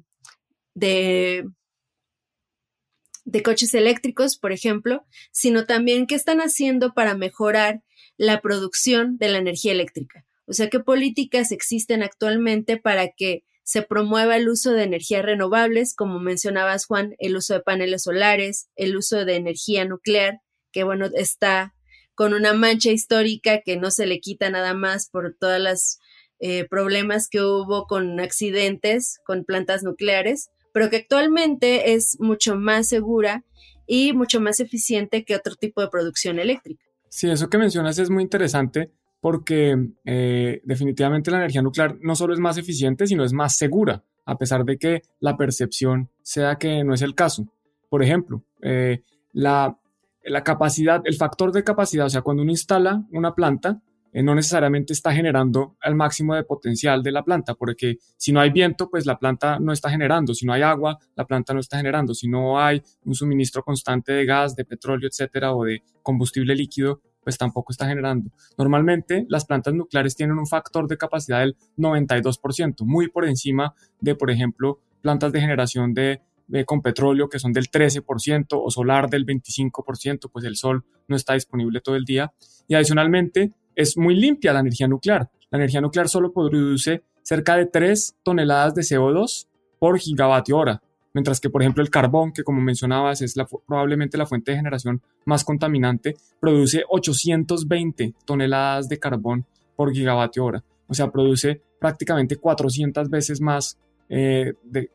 de 3.25 3.44
coches 3.44 3.74
eléctricos, 3.74 4.38
por 4.38 4.51
ejemplo, 4.51 5.06
sino 5.32 5.65
también 5.65 6.08
qué 6.08 6.15
están 6.15 6.39
haciendo 6.39 6.94
para 6.94 7.15
mejorar 7.15 7.82
la 8.18 8.42
producción 8.42 9.18
de 9.18 9.30
la 9.30 9.38
energía 9.38 9.72
eléctrica. 9.72 10.25
O 10.46 10.53
sea, 10.53 10.70
qué 10.70 10.80
políticas 10.80 11.51
existen 11.51 12.03
actualmente 12.03 12.77
para 12.77 13.10
que 13.10 13.44
se 13.63 13.82
promueva 13.82 14.36
el 14.36 14.50
uso 14.50 14.74
de 14.74 14.84
energías 14.84 15.24
renovables, 15.24 15.95
como 15.95 16.19
mencionabas, 16.19 16.86
Juan, 16.86 17.15
el 17.17 17.38
uso 17.38 17.54
de 17.54 17.62
paneles 17.62 18.04
solares, 18.04 18.67
el 18.76 18.98
uso 18.98 19.24
de 19.24 19.36
energía 19.36 19.86
nuclear, 19.86 20.41
que 20.71 20.84
bueno, 20.84 21.08
está 21.15 21.74
con 22.13 22.34
una 22.34 22.54
mancha 22.54 22.91
histórica 22.91 23.62
que 23.62 23.78
no 23.78 23.89
se 23.89 24.06
le 24.06 24.19
quita 24.19 24.50
nada 24.50 24.74
más 24.74 25.10
por 25.10 25.36
todos 25.39 25.60
los 25.60 26.00
eh, 26.39 26.67
problemas 26.67 27.30
que 27.30 27.41
hubo 27.41 27.88
con 27.88 28.19
accidentes 28.19 29.19
con 29.26 29.45
plantas 29.45 29.82
nucleares 29.82 30.50
pero 30.74 30.90
que 30.90 30.98
actualmente 30.98 31.94
es 31.94 32.18
mucho 32.20 32.58
más 32.58 32.90
segura 32.90 33.46
y 33.88 34.12
mucho 34.14 34.42
más 34.42 34.60
eficiente 34.60 35.24
que 35.24 35.36
otro 35.36 35.56
tipo 35.56 35.80
de 35.82 35.88
producción 35.88 36.40
eléctrica. 36.40 36.84
Sí, 37.10 37.30
eso 37.30 37.50
que 37.50 37.58
mencionas 37.58 38.00
es 38.00 38.10
muy 38.10 38.24
interesante 38.24 38.92
porque 39.22 39.78
eh, 40.04 40.62
definitivamente 40.66 41.32
la 41.32 41.38
energía 41.38 41.62
nuclear 41.62 41.98
no 42.02 42.16
solo 42.16 42.34
es 42.34 42.40
más 42.40 42.58
eficiente, 42.58 43.08
sino 43.08 43.24
es 43.24 43.32
más 43.32 43.56
segura, 43.56 44.04
a 44.26 44.38
pesar 44.38 44.66
de 44.66 44.78
que 44.78 45.02
la 45.20 45.38
percepción 45.38 46.10
sea 46.22 46.56
que 46.56 46.84
no 46.84 46.94
es 46.94 47.02
el 47.02 47.16
caso. 47.16 47.48
Por 47.88 48.04
ejemplo, 48.04 48.44
eh, 48.62 49.04
la, 49.32 49.78
la 50.24 50.44
capacidad, 50.44 51.02
el 51.06 51.16
factor 51.16 51.54
de 51.54 51.64
capacidad, 51.64 52.08
o 52.08 52.10
sea, 52.10 52.22
cuando 52.22 52.44
uno 52.44 52.52
instala 52.52 53.06
una 53.12 53.34
planta, 53.34 53.82
eh, 54.13 54.23
no 54.23 54.36
necesariamente 54.36 54.93
está 54.93 55.12
generando 55.12 55.76
el 55.84 55.95
máximo 55.95 56.36
de 56.36 56.43
potencial 56.43 57.02
de 57.02 57.12
la 57.12 57.23
planta, 57.23 57.56
porque 57.56 57.97
si 58.15 58.32
no 58.32 58.39
hay 58.39 58.52
viento, 58.52 58.89
pues 58.89 59.06
la 59.06 59.17
planta 59.17 59.60
no 59.60 59.73
está 59.73 59.89
generando, 59.89 60.34
si 60.34 60.45
no 60.45 60.54
hay 60.54 60.62
agua, 60.62 60.99
la 61.15 61.26
planta 61.26 61.54
no 61.54 61.60
está 61.60 61.78
generando, 61.78 62.13
si 62.13 62.28
no 62.28 62.60
hay 62.60 62.82
un 63.06 63.15
suministro 63.15 63.63
constante 63.63 64.12
de 64.12 64.26
gas, 64.26 64.56
de 64.56 64.65
petróleo, 64.65 65.10
etcétera, 65.10 65.54
o 65.54 65.63
de 65.63 65.82
combustible 66.04 66.56
líquido, 66.56 67.02
pues 67.23 67.38
tampoco 67.38 67.71
está 67.71 67.88
generando. 67.88 68.32
Normalmente 68.58 69.26
las 69.30 69.45
plantas 69.45 69.73
nucleares 69.73 70.15
tienen 70.15 70.38
un 70.38 70.45
factor 70.45 70.88
de 70.88 70.97
capacidad 70.97 71.39
del 71.39 71.56
92%, 71.78 72.86
muy 72.86 73.08
por 73.08 73.26
encima 73.26 73.73
de, 73.99 74.15
por 74.15 74.30
ejemplo, 74.30 74.80
plantas 75.02 75.32
de 75.32 75.41
generación 75.41 75.93
de, 75.93 76.21
con 76.65 76.82
petróleo 76.82 77.30
que 77.30 77.39
son 77.39 77.54
del 77.54 77.71
13% 77.71 78.45
o 78.52 78.69
solar 78.69 79.10
del 79.10 79.26
25%, 79.26 80.30
pues 80.32 80.45
el 80.45 80.56
sol 80.56 80.86
no 81.08 81.15
está 81.15 81.34
disponible 81.34 81.82
todo 81.82 81.95
el 81.95 82.06
día. 82.06 82.32
Y 82.67 82.76
adicionalmente, 82.76 83.52
es 83.76 83.98
muy 83.98 84.16
limpia 84.16 84.54
la 84.54 84.60
energía 84.60 84.88
nuclear. 84.88 85.30
La 85.50 85.58
energía 85.58 85.82
nuclear 85.82 86.10
solo 86.10 86.32
produce 86.32 87.04
cerca 87.22 87.56
de 87.56 87.66
3 87.66 88.16
toneladas 88.24 88.76
de 88.76 88.82
CO2 88.82 89.48
por 89.80 90.00
gigavatio 90.00 90.58
hora, 90.58 90.82
mientras 91.14 91.40
que, 91.40 91.50
por 91.50 91.62
ejemplo, 91.62 91.84
el 91.84 91.90
carbón, 91.90 92.32
que 92.32 92.44
como 92.44 92.62
mencionabas 92.62 93.22
es 93.22 93.36
probablemente 93.68 94.18
la 94.18 94.26
fuente 94.26 94.52
de 94.52 94.58
generación 94.58 95.02
más 95.26 95.44
contaminante, 95.44 96.16
produce 96.40 96.84
820 96.88 98.14
toneladas 98.26 98.90
de 98.90 99.00
carbón 99.00 99.46
por 99.76 99.92
gigavatio 99.92 100.46
hora. 100.46 100.64
O 100.88 100.94
sea, 100.94 101.12
produce 101.12 101.62
prácticamente 101.80 102.38
400 102.38 103.10
veces 103.10 103.42
más 103.42 103.78
eh, 104.10 104.54
de, 104.64 104.90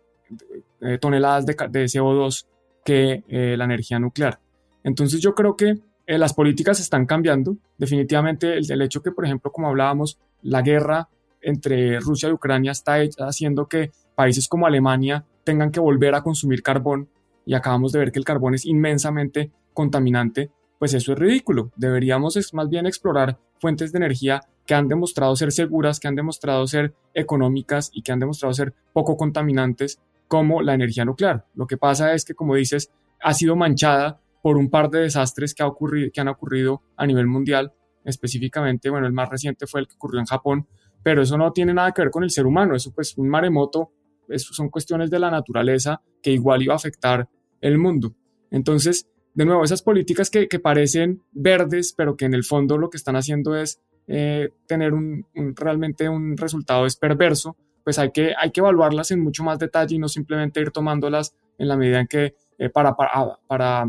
toneladas 1.01 1.47
de, 1.47 1.55
CO2 1.55 2.47
que 2.85 3.25
eh, 3.29 3.57
la 3.57 3.65
energía 3.65 3.99
nuclear. 3.99 4.39
Entonces 4.85 5.21
yo 5.21 5.35
creo 5.35 5.57
que 5.57 5.79
eh, 6.09 6.17
las 6.17 6.33
políticas 6.33 6.81
están 6.81 7.05
cambiando. 7.05 7.59
Definitivamente 7.77 8.57
el, 8.57 8.83
hecho 8.83 9.03
que, 9.03 9.13
por 9.13 9.27
ejemplo, 9.27 9.53
como 9.53 9.69
hablábamos, 9.69 10.19
la 10.41 10.63
guerra 10.63 11.11
entre 11.43 12.01
Rusia 12.01 12.31
y 12.31 12.33
Ucrania 12.33 12.73
está 12.73 12.97
haciendo 13.19 13.67
que 13.67 13.91
países 14.15 14.49
como 14.49 14.67
Alemania 14.67 15.27
tengan 15.45 15.71
que 15.71 15.81
volver 15.81 16.15
a 16.15 16.23
consumir 16.23 16.63
carbón 16.63 17.11
y 17.45 17.53
acabamos 17.53 17.93
de 17.93 17.99
ver 17.99 18.11
que 18.11 18.19
el 18.19 18.25
carbón 18.25 18.55
es 18.55 18.65
inmensamente 18.65 19.53
contaminante, 19.75 20.51
pues 20.79 20.95
eso 20.95 21.13
es 21.13 21.19
ridículo. 21.19 21.73
Deberíamos 21.77 22.39
más 22.55 22.71
bien 22.71 22.87
explorar 22.87 23.39
fuentes 23.61 23.93
de 23.93 23.99
energía 23.99 24.41
que 24.65 24.75
han 24.75 24.89
demostrado 24.89 25.37
ser 25.37 25.53
seguras, 25.53 26.01
que 26.01 26.09
han 26.09 26.15
demostrado 26.15 26.67
ser 26.67 26.95
económicas 27.13 27.91
y 27.93 28.01
que 28.01 28.13
han 28.13 28.19
demostrado 28.19 28.55
ser 28.55 28.73
poco 28.95 29.19
contaminantes 29.19 30.01
como 30.27 30.63
la 30.63 30.73
energía 30.73 31.05
nuclear. 31.05 31.45
Lo 31.55 31.67
que 31.67 31.77
pasa 31.77 32.15
es 32.15 32.25
que, 32.25 32.35
como 32.35 32.55
dices, 32.55 32.91
ha 33.21 33.35
sido 33.35 33.57
manchada 33.57 34.21
por 34.43 34.57
un 34.57 34.71
par 34.71 34.91
de 34.91 35.01
desastres 35.01 35.55
que, 35.55 35.63
ha 35.63 35.67
ocurrido, 35.67 36.11
que 36.13 36.21
han 36.21 36.29
ocurrido 36.29 36.83
a 36.97 37.07
nivel 37.07 37.27
mundial. 37.27 37.73
Específicamente, 38.05 38.91
bueno, 38.91 39.07
el 39.07 39.13
más 39.13 39.29
reciente 39.29 39.67
fue 39.67 39.81
el 39.81 39.89
que 39.89 39.95
ocurrió 39.95 40.21
en 40.21 40.27
Japón, 40.27 40.67
pero 41.03 41.23
eso 41.23 41.37
no 41.37 41.53
tiene 41.53 41.75
nada 41.75 41.93
que 41.93 42.03
ver 42.03 42.11
con 42.11 42.25
el 42.25 42.31
ser 42.31 42.47
humano, 42.47 42.75
eso 42.75 42.93
pues 42.93 43.17
un 43.17 43.29
maremoto, 43.29 43.93
eso 44.29 44.55
son 44.55 44.69
cuestiones 44.69 45.11
de 45.11 45.19
la 45.19 45.31
naturaleza 45.31 46.01
que 46.23 46.33
igual 46.33 46.63
iba 46.63 46.75
a 46.75 46.77
afectar 46.77 47.29
el 47.61 47.79
mundo. 47.79 48.15
Entonces, 48.51 49.09
de 49.35 49.45
nuevo, 49.45 49.65
esas 49.65 49.83
políticas 49.83 50.31
que, 50.31 50.47
parecen 50.59 51.23
verdes, 51.33 51.95
pero 51.97 52.17
que 52.17 52.25
en 52.25 52.35
el 52.35 52.45
fondo 52.45 52.77
lo 52.77 52.91
que 52.91 52.97
están 52.97 53.17
haciendo 53.17 53.57
es 53.57 53.81
eh, 54.07 54.49
tener 54.67 54.95
un, 54.95 55.27
realmente 55.55 56.09
un 56.09 56.37
resultado 56.37 56.87
es 56.87 56.97
perverso, 56.97 57.57
pues 57.85 57.99
hay 57.99 58.11
que, 58.11 58.35
hay 58.37 58.51
que 58.51 58.61
evaluarlas 58.61 59.11
en 59.11 59.21
mucho 59.21 59.45
más 59.45 59.59
detalle 59.59 59.97
y 59.97 59.99
no 59.99 60.09
simplemente 60.09 60.61
ir 60.61 60.71
tomándolas 60.71 61.35
en 61.57 61.69
la 61.69 61.77
medida 61.77 62.01
en 62.01 62.07
que 62.07 62.35
eh, 62.59 62.69
para, 62.69 62.95
para 62.95 63.89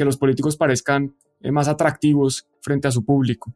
que 0.00 0.06
los 0.06 0.16
políticos 0.16 0.56
parezcan 0.56 1.14
eh, 1.42 1.52
más 1.52 1.68
atractivos 1.68 2.46
frente 2.62 2.88
a 2.88 2.90
su 2.90 3.04
público. 3.04 3.52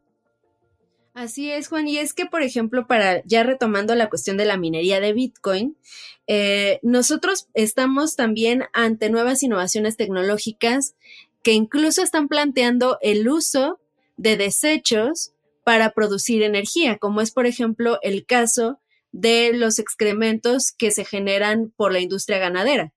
Así 1.15 1.51
es, 1.51 1.69
Juan. 1.69 1.89
Y 1.89 1.97
es 1.97 2.13
que, 2.13 2.27
por 2.27 2.43
ejemplo, 2.43 2.87
para 2.87 3.25
ya 3.25 3.45
retomando 3.45 3.95
la 3.95 4.11
cuestión 4.11 4.37
de 4.37 4.45
la 4.45 4.59
minería 4.59 5.01
de 5.01 5.15
Bitcoin, 5.15 5.79
eh, 6.27 6.81
nosotros 6.83 7.49
estamos 7.55 8.15
también 8.15 8.65
ante 8.75 9.09
nuevas 9.09 9.43
innovaciones 9.43 9.97
tecnológicas 9.97 10.97
que 11.43 11.53
incluso 11.53 12.03
están 12.03 12.29
planteando 12.29 12.99
el 13.01 13.27
uso 13.27 13.81
de 14.19 14.37
desechos 14.37 15.33
para 15.65 15.93
producir 15.93 16.43
energía, 16.43 16.99
como 16.99 17.23
es 17.23 17.31
por 17.31 17.47
ejemplo 17.47 17.99
el 18.03 18.27
caso 18.27 18.81
de 19.13 19.53
los 19.55 19.79
excrementos 19.79 20.73
que 20.73 20.91
se 20.91 21.07
generan 21.07 21.73
por 21.75 21.91
la 21.91 22.01
industria 22.01 22.37
ganadera. 22.37 22.93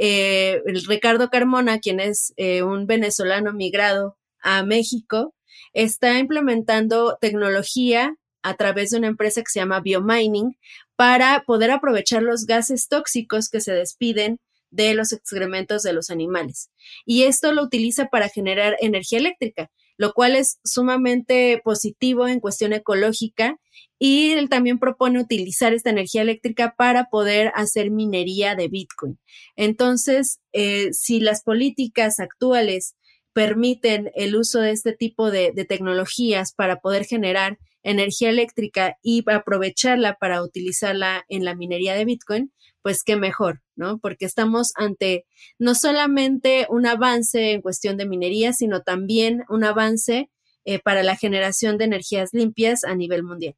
Eh, 0.00 0.62
Ricardo 0.86 1.28
Carmona, 1.28 1.80
quien 1.80 1.98
es 1.98 2.32
eh, 2.36 2.62
un 2.62 2.86
venezolano 2.86 3.52
migrado 3.52 4.16
a 4.40 4.62
México, 4.62 5.34
está 5.72 6.18
implementando 6.18 7.18
tecnología 7.20 8.14
a 8.42 8.56
través 8.56 8.90
de 8.90 8.98
una 8.98 9.08
empresa 9.08 9.42
que 9.42 9.50
se 9.50 9.58
llama 9.58 9.80
Biomining 9.80 10.56
para 10.94 11.42
poder 11.44 11.72
aprovechar 11.72 12.22
los 12.22 12.46
gases 12.46 12.88
tóxicos 12.88 13.50
que 13.50 13.60
se 13.60 13.72
despiden 13.72 14.38
de 14.70 14.94
los 14.94 15.12
excrementos 15.12 15.82
de 15.82 15.92
los 15.92 16.10
animales. 16.10 16.70
Y 17.04 17.24
esto 17.24 17.52
lo 17.52 17.62
utiliza 17.62 18.06
para 18.06 18.28
generar 18.28 18.76
energía 18.80 19.18
eléctrica, 19.18 19.70
lo 19.98 20.14
cual 20.14 20.36
es 20.36 20.58
sumamente 20.64 21.60
positivo 21.62 22.26
en 22.26 22.40
cuestión 22.40 22.72
ecológica. 22.72 23.58
Y 23.98 24.30
él 24.30 24.48
también 24.48 24.78
propone 24.78 25.20
utilizar 25.20 25.74
esta 25.74 25.90
energía 25.90 26.22
eléctrica 26.22 26.74
para 26.78 27.06
poder 27.10 27.50
hacer 27.56 27.90
minería 27.90 28.54
de 28.54 28.68
Bitcoin. 28.68 29.18
Entonces, 29.56 30.38
eh, 30.52 30.90
si 30.92 31.18
las 31.18 31.42
políticas 31.42 32.20
actuales 32.20 32.94
permiten 33.32 34.10
el 34.14 34.36
uso 34.36 34.60
de 34.60 34.70
este 34.70 34.92
tipo 34.92 35.30
de, 35.30 35.52
tecnologías 35.68 36.52
para 36.52 36.80
poder 36.80 37.04
generar 37.04 37.58
energía 37.90 38.30
eléctrica 38.30 38.96
y 39.02 39.24
aprovecharla 39.30 40.14
para 40.14 40.42
utilizarla 40.42 41.24
en 41.28 41.44
la 41.44 41.54
minería 41.54 41.94
de 41.94 42.04
Bitcoin, 42.04 42.52
pues 42.82 43.02
qué 43.04 43.16
mejor, 43.16 43.62
¿no? 43.76 43.98
Porque 43.98 44.24
estamos 44.24 44.72
ante 44.76 45.26
no 45.58 45.74
solamente 45.74 46.66
un 46.70 46.86
avance 46.86 47.52
en 47.52 47.62
cuestión 47.62 47.96
de 47.96 48.06
minería, 48.06 48.52
sino 48.52 48.82
también 48.82 49.44
un 49.48 49.64
avance 49.64 50.30
eh, 50.64 50.78
para 50.78 51.02
la 51.02 51.16
generación 51.16 51.78
de 51.78 51.84
energías 51.84 52.30
limpias 52.32 52.84
a 52.84 52.94
nivel 52.94 53.22
mundial. 53.22 53.54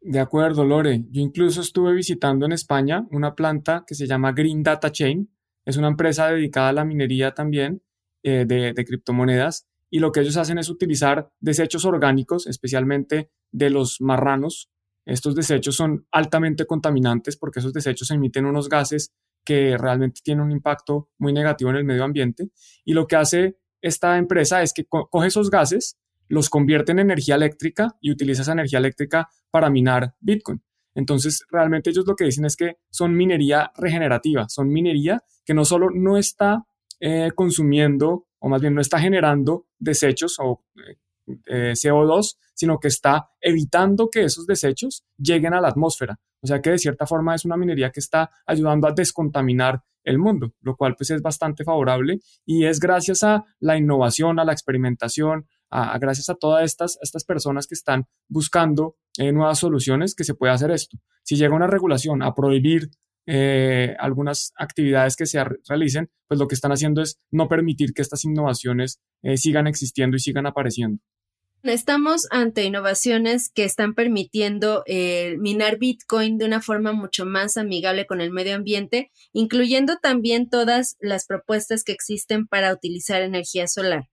De 0.00 0.20
acuerdo, 0.20 0.64
Lore. 0.64 1.04
Yo 1.10 1.20
incluso 1.20 1.60
estuve 1.60 1.92
visitando 1.92 2.46
en 2.46 2.52
España 2.52 3.06
una 3.10 3.34
planta 3.34 3.84
que 3.86 3.94
se 3.94 4.06
llama 4.06 4.32
Green 4.32 4.62
Data 4.62 4.90
Chain. 4.92 5.28
Es 5.64 5.76
una 5.76 5.88
empresa 5.88 6.28
dedicada 6.30 6.68
a 6.68 6.72
la 6.72 6.84
minería 6.84 7.34
también 7.34 7.82
eh, 8.22 8.44
de, 8.46 8.72
criptomonedas 8.84 9.66
y 9.90 10.00
lo 10.00 10.12
que 10.12 10.20
ellos 10.20 10.36
hacen 10.36 10.58
es 10.58 10.68
utilizar 10.68 11.30
desechos 11.40 11.84
orgánicos, 11.84 12.46
especialmente 12.46 13.30
de 13.50 13.70
los 13.70 14.00
marranos. 14.00 14.70
Estos 15.06 15.34
desechos 15.34 15.76
son 15.76 16.06
altamente 16.10 16.66
contaminantes 16.66 17.36
porque 17.36 17.60
esos 17.60 17.72
desechos 17.72 18.10
emiten 18.10 18.44
unos 18.44 18.68
gases 18.68 19.12
que 19.44 19.78
realmente 19.78 20.20
tienen 20.22 20.44
un 20.44 20.52
impacto 20.52 21.08
muy 21.18 21.32
negativo 21.32 21.70
en 21.70 21.76
el 21.76 21.84
medio 21.84 22.04
ambiente. 22.04 22.50
Y 22.84 22.92
lo 22.92 23.06
que 23.06 23.16
hace 23.16 23.56
esta 23.80 24.18
empresa 24.18 24.62
es 24.62 24.74
que 24.74 24.84
coge 24.84 25.28
esos 25.28 25.50
gases, 25.50 25.96
los 26.26 26.50
convierte 26.50 26.92
en 26.92 26.98
energía 26.98 27.36
eléctrica 27.36 27.96
y 28.00 28.10
utiliza 28.10 28.42
esa 28.42 28.52
energía 28.52 28.78
eléctrica 28.78 29.28
para 29.50 29.70
minar 29.70 30.14
Bitcoin. 30.20 30.62
Entonces, 30.94 31.44
realmente 31.50 31.90
ellos 31.90 32.04
lo 32.06 32.16
que 32.16 32.24
dicen 32.24 32.44
es 32.44 32.56
que 32.56 32.78
son 32.90 33.14
minería 33.14 33.70
regenerativa, 33.76 34.48
son 34.48 34.68
minería 34.68 35.22
que 35.44 35.54
no 35.54 35.64
solo 35.64 35.88
no 35.94 36.18
está 36.18 36.66
eh, 37.00 37.30
consumiendo, 37.34 38.26
o 38.40 38.48
más 38.48 38.60
bien 38.60 38.74
no 38.74 38.80
está 38.80 38.98
generando 38.98 39.67
desechos 39.78 40.36
o 40.38 40.64
eh, 40.76 40.96
eh, 41.46 41.72
CO2, 41.72 42.36
sino 42.54 42.78
que 42.78 42.88
está 42.88 43.30
evitando 43.40 44.08
que 44.08 44.24
esos 44.24 44.46
desechos 44.46 45.04
lleguen 45.16 45.54
a 45.54 45.60
la 45.60 45.68
atmósfera. 45.68 46.18
O 46.40 46.46
sea 46.46 46.60
que 46.60 46.70
de 46.70 46.78
cierta 46.78 47.06
forma 47.06 47.34
es 47.34 47.44
una 47.44 47.56
minería 47.56 47.90
que 47.90 48.00
está 48.00 48.30
ayudando 48.46 48.86
a 48.86 48.92
descontaminar 48.92 49.82
el 50.04 50.18
mundo, 50.18 50.54
lo 50.62 50.76
cual 50.76 50.94
pues 50.96 51.10
es 51.10 51.20
bastante 51.20 51.64
favorable 51.64 52.20
y 52.46 52.64
es 52.64 52.80
gracias 52.80 53.22
a 53.24 53.44
la 53.60 53.76
innovación, 53.76 54.38
a 54.38 54.44
la 54.44 54.52
experimentación, 54.52 55.46
a, 55.70 55.98
gracias 55.98 56.30
a 56.30 56.34
todas 56.34 56.64
estas, 56.64 56.98
estas 57.02 57.24
personas 57.24 57.66
que 57.66 57.74
están 57.74 58.06
buscando 58.28 58.96
nuevas 59.18 59.58
soluciones 59.58 60.14
que 60.14 60.24
se 60.24 60.34
puede 60.34 60.52
hacer 60.52 60.70
esto. 60.70 60.96
Si 61.24 61.36
llega 61.36 61.54
una 61.54 61.66
regulación 61.66 62.22
a 62.22 62.34
prohibir 62.34 62.88
eh, 63.30 63.94
algunas 63.98 64.54
actividades 64.56 65.14
que 65.14 65.26
se 65.26 65.44
realicen, 65.68 66.08
pues 66.26 66.40
lo 66.40 66.48
que 66.48 66.54
están 66.54 66.72
haciendo 66.72 67.02
es 67.02 67.18
no 67.30 67.46
permitir 67.46 67.92
que 67.92 68.00
estas 68.00 68.24
innovaciones 68.24 69.00
eh, 69.22 69.36
sigan 69.36 69.66
existiendo 69.66 70.16
y 70.16 70.20
sigan 70.20 70.46
apareciendo. 70.46 71.02
Estamos 71.62 72.26
ante 72.30 72.64
innovaciones 72.64 73.50
que 73.50 73.64
están 73.64 73.94
permitiendo 73.94 74.82
eh, 74.86 75.36
minar 75.40 75.76
Bitcoin 75.76 76.38
de 76.38 76.46
una 76.46 76.62
forma 76.62 76.92
mucho 76.92 77.26
más 77.26 77.58
amigable 77.58 78.06
con 78.06 78.22
el 78.22 78.30
medio 78.30 78.54
ambiente, 78.54 79.10
incluyendo 79.34 79.98
también 80.00 80.48
todas 80.48 80.96
las 80.98 81.26
propuestas 81.26 81.84
que 81.84 81.92
existen 81.92 82.46
para 82.46 82.72
utilizar 82.72 83.20
energía 83.20 83.66
solar. 83.66 84.08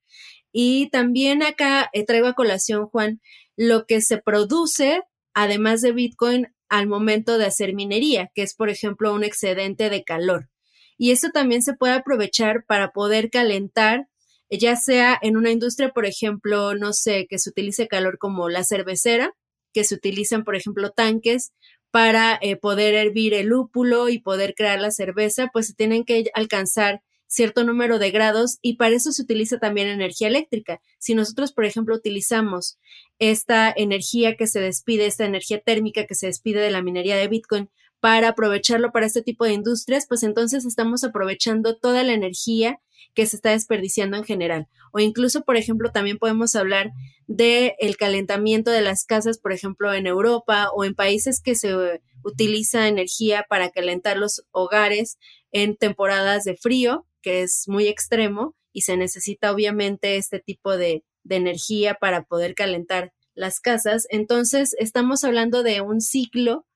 Y 0.51 0.89
también 0.89 1.41
acá 1.41 1.89
traigo 2.05 2.27
a 2.27 2.33
colación, 2.33 2.87
Juan, 2.87 3.21
lo 3.55 3.85
que 3.85 4.01
se 4.01 4.17
produce, 4.17 5.03
además 5.33 5.79
de 5.79 5.93
Bitcoin, 5.93 6.47
al 6.69 6.87
momento 6.87 7.37
de 7.37 7.45
hacer 7.45 7.73
minería, 7.73 8.31
que 8.33 8.43
es, 8.43 8.55
por 8.55 8.69
ejemplo, 8.69 9.13
un 9.13 9.23
excedente 9.23 9.89
de 9.89 10.03
calor. 10.03 10.49
Y 10.97 11.11
eso 11.11 11.29
también 11.29 11.61
se 11.61 11.73
puede 11.73 11.93
aprovechar 11.93 12.65
para 12.67 12.91
poder 12.91 13.29
calentar, 13.29 14.07
ya 14.49 14.75
sea 14.75 15.17
en 15.21 15.37
una 15.37 15.51
industria, 15.51 15.89
por 15.89 16.05
ejemplo, 16.05 16.75
no 16.75 16.93
sé, 16.93 17.27
que 17.29 17.39
se 17.39 17.49
utilice 17.49 17.87
calor 17.87 18.17
como 18.17 18.49
la 18.49 18.63
cervecera, 18.63 19.33
que 19.73 19.83
se 19.83 19.95
utilizan, 19.95 20.43
por 20.43 20.55
ejemplo, 20.55 20.91
tanques 20.91 21.51
para 21.91 22.37
eh, 22.41 22.55
poder 22.55 22.93
hervir 22.93 23.33
el 23.33 23.47
lúpulo 23.47 24.09
y 24.09 24.19
poder 24.19 24.53
crear 24.55 24.79
la 24.79 24.91
cerveza, 24.91 25.49
pues 25.51 25.67
se 25.67 25.73
tienen 25.73 26.03
que 26.03 26.25
alcanzar 26.33 27.01
cierto 27.35 27.65
número 27.65 27.99
de 27.99 28.11
grados 28.11 28.59
y 28.61 28.77
para 28.77 28.95
eso 28.95 29.11
se 29.11 29.21
utiliza 29.21 29.59
también 29.59 29.89
energía 29.89 30.29
eléctrica. 30.29 30.79
Si 30.99 31.15
nosotros, 31.15 31.51
por 31.51 31.65
ejemplo, 31.65 31.93
utilizamos 31.93 32.79
esta 33.19 33.73
energía 33.75 34.37
que 34.37 34.47
se 34.47 34.61
despide, 34.61 35.05
esta 35.05 35.25
energía 35.25 35.59
térmica 35.59 36.05
que 36.05 36.15
se 36.15 36.27
despide 36.27 36.61
de 36.61 36.71
la 36.71 36.81
minería 36.81 37.17
de 37.17 37.27
Bitcoin 37.27 37.69
para 37.99 38.29
aprovecharlo 38.29 38.91
para 38.93 39.05
este 39.05 39.21
tipo 39.21 39.43
de 39.43 39.51
industrias, 39.51 40.05
pues 40.07 40.23
entonces 40.23 40.65
estamos 40.65 41.03
aprovechando 41.03 41.77
toda 41.77 42.03
la 42.03 42.13
energía 42.13 42.79
que 43.13 43.25
se 43.25 43.35
está 43.35 43.51
desperdiciando 43.51 44.15
en 44.15 44.23
general. 44.23 44.67
O 44.93 44.99
incluso, 44.99 45.41
por 45.43 45.57
ejemplo, 45.57 45.91
también 45.91 46.17
podemos 46.17 46.55
hablar 46.55 46.91
del 47.27 47.73
el 47.79 47.97
calentamiento 47.97 48.71
de 48.71 48.81
las 48.81 49.03
casas, 49.03 49.39
por 49.39 49.51
ejemplo, 49.51 49.93
en 49.93 50.07
Europa 50.07 50.69
o 50.73 50.85
en 50.85 50.95
países 50.95 51.41
que 51.41 51.55
se 51.55 51.75
utiliza 52.23 52.87
energía 52.87 53.45
para 53.49 53.71
calentar 53.71 54.17
los 54.17 54.45
hogares 54.51 55.17
en 55.51 55.75
temporadas 55.75 56.45
de 56.45 56.55
frío 56.55 57.05
que 57.25 57.41
es 57.41 57.63
muy 57.67 57.87
extremo 57.87 58.55
y 58.71 58.81
se 58.81 58.97
necesita 58.97 59.51
obviamente 59.51 60.17
este 60.17 60.39
tipo 60.39 60.77
de, 60.77 61.03
energía 61.27 61.95
para 61.95 62.21
poder 62.21 62.53
calentar 62.53 63.11
las 63.33 63.59
casas. 63.59 64.05
Entonces, 64.11 64.75
estamos 64.77 65.23
hablando 65.23 65.63
de 65.63 65.81
un 65.81 66.01
ciclo 66.01 66.67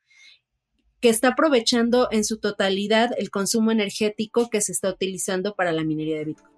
que 1.01 1.09
está 1.09 1.29
aprovechando 1.29 2.07
en 2.09 2.23
su 2.23 2.39
totalidad 2.39 3.11
el 3.19 3.29
consumo 3.29 3.69
energético 3.69 4.49
que 4.49 4.61
se 4.61 4.71
está 4.71 4.89
utilizando 4.89 5.53
para 5.53 5.71
la 5.71 5.83
minería 5.83 6.17
de 6.17 6.25
Bitcoin. 6.25 6.51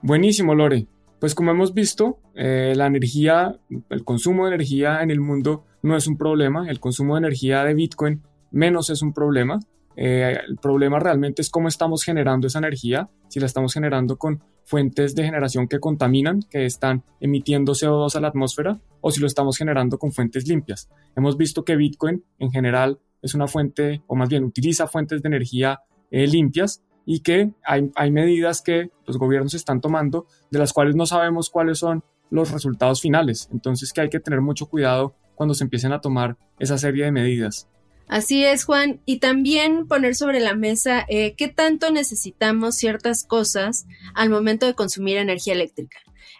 Buenísimo, 0.00 0.54
Lore. 0.54 0.86
Pues 1.18 1.34
como 1.34 1.50
hemos 1.50 1.74
visto, 1.74 2.20
eh, 2.36 2.74
la 2.76 2.86
energía, 2.86 3.58
el 3.90 4.04
consumo 4.04 4.46
de 4.46 4.54
energía 4.54 5.02
en 5.02 5.10
el 5.10 5.18
mundo 5.18 5.64
no 5.82 5.96
es 5.96 6.06
un 6.06 6.16
problema. 6.16 6.68
El 6.68 6.80
consumo 6.80 7.14
de 7.14 7.20
energía 7.20 7.64
de 7.64 7.74
Bitcoin 7.74 8.22
menos 8.50 8.90
es 8.90 9.02
un 9.02 9.12
problema. 9.12 9.58
Eh, 9.96 10.38
el 10.46 10.56
problema 10.56 11.00
realmente 11.00 11.42
es 11.42 11.50
cómo 11.50 11.68
estamos 11.68 12.04
generando 12.04 12.46
esa 12.46 12.58
energía, 12.58 13.10
si 13.28 13.40
la 13.40 13.46
estamos 13.46 13.74
generando 13.74 14.16
con 14.16 14.42
fuentes 14.64 15.14
de 15.14 15.24
generación 15.24 15.66
que 15.66 15.80
contaminan, 15.80 16.40
que 16.50 16.66
están 16.66 17.02
emitiendo 17.20 17.72
CO2 17.72 18.14
a 18.14 18.20
la 18.20 18.28
atmósfera, 18.28 18.80
o 19.00 19.10
si 19.10 19.20
lo 19.20 19.26
estamos 19.26 19.56
generando 19.56 19.98
con 19.98 20.12
fuentes 20.12 20.46
limpias. 20.46 20.88
Hemos 21.16 21.36
visto 21.36 21.64
que 21.64 21.74
Bitcoin 21.74 22.22
en 22.38 22.50
general 22.50 23.00
es 23.22 23.34
una 23.34 23.48
fuente, 23.48 24.02
o 24.06 24.14
más 24.14 24.28
bien 24.28 24.44
utiliza 24.44 24.86
fuentes 24.86 25.22
de 25.22 25.28
energía 25.28 25.80
eh, 26.10 26.26
limpias 26.26 26.82
y 27.04 27.20
que 27.20 27.50
hay, 27.64 27.90
hay 27.96 28.10
medidas 28.10 28.62
que 28.62 28.90
los 29.06 29.18
gobiernos 29.18 29.54
están 29.54 29.80
tomando 29.80 30.26
de 30.50 30.58
las 30.58 30.72
cuales 30.72 30.94
no 30.94 31.06
sabemos 31.06 31.50
cuáles 31.50 31.78
son 31.78 32.04
los 32.30 32.52
resultados 32.52 33.00
finales. 33.00 33.48
Entonces 33.52 33.92
que 33.92 34.02
hay 34.02 34.10
que 34.10 34.20
tener 34.20 34.40
mucho 34.40 34.66
cuidado 34.66 35.16
cuando 35.38 35.54
se 35.54 35.62
empiecen 35.62 35.92
a 35.92 36.00
tomar 36.00 36.36
esa 36.58 36.76
serie 36.76 37.04
de 37.04 37.12
medidas. 37.12 37.68
Así 38.08 38.44
es, 38.44 38.64
Juan. 38.64 39.00
Y 39.04 39.20
también 39.20 39.86
poner 39.86 40.16
sobre 40.16 40.40
la 40.40 40.54
mesa 40.54 41.04
eh, 41.08 41.34
qué 41.36 41.46
tanto 41.46 41.92
necesitamos 41.92 42.74
ciertas 42.74 43.22
cosas 43.22 43.86
al 44.14 44.30
momento 44.30 44.66
de 44.66 44.74
consumir 44.74 45.16
energía 45.16 45.52
eléctrica. 45.52 45.98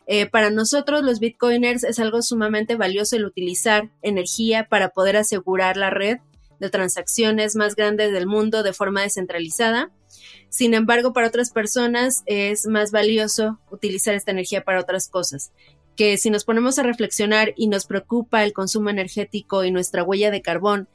Eh, 0.08 0.26
para 0.26 0.50
nosotros 0.50 1.04
los 1.04 1.20
bitcoiners 1.20 1.84
es 1.84 2.00
algo 2.00 2.22
sumamente 2.22 2.74
valioso 2.74 3.14
el 3.14 3.24
utilizar 3.24 3.90
energía 4.02 4.66
para 4.68 4.88
poder 4.88 5.16
asegurar 5.16 5.76
la 5.76 5.90
red 5.90 6.18
de 6.58 6.70
transacciones 6.70 7.54
más 7.54 7.76
grande 7.76 8.10
del 8.10 8.26
mundo 8.26 8.64
de 8.64 8.72
forma 8.72 9.02
descentralizada. 9.02 9.92
Sin 10.48 10.74
embargo, 10.74 11.12
para 11.12 11.28
otras 11.28 11.52
personas 11.52 12.24
es 12.26 12.66
más 12.66 12.90
valioso 12.90 13.60
utilizar 13.70 14.14
esta 14.14 14.32
energía 14.32 14.64
para 14.64 14.80
otras 14.80 15.08
cosas 15.08 15.52
que 15.98 16.16
si 16.16 16.30
nos 16.30 16.44
ponemos 16.44 16.78
a 16.78 16.84
reflexionar 16.84 17.54
y 17.56 17.66
nos 17.66 17.84
preocupa 17.84 18.44
el 18.44 18.52
consumo 18.52 18.88
energético 18.88 19.64
y 19.64 19.72
nuestra 19.72 20.04
huella 20.04 20.30
de 20.30 20.42
carbón 20.42 20.88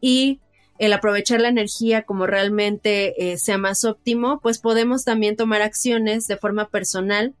y 0.00 0.40
el 0.78 0.94
aprovechar 0.94 1.42
la 1.42 1.48
energía 1.48 2.04
como 2.04 2.26
realmente 2.26 3.32
eh, 3.32 3.36
sea 3.36 3.58
más 3.58 3.84
óptimo, 3.84 4.40
pues 4.42 4.58
podemos 4.58 5.04
también 5.04 5.36
tomar 5.36 5.60
acciones 5.60 6.26
de 6.26 6.38
forma 6.38 6.70
personal 6.70 7.34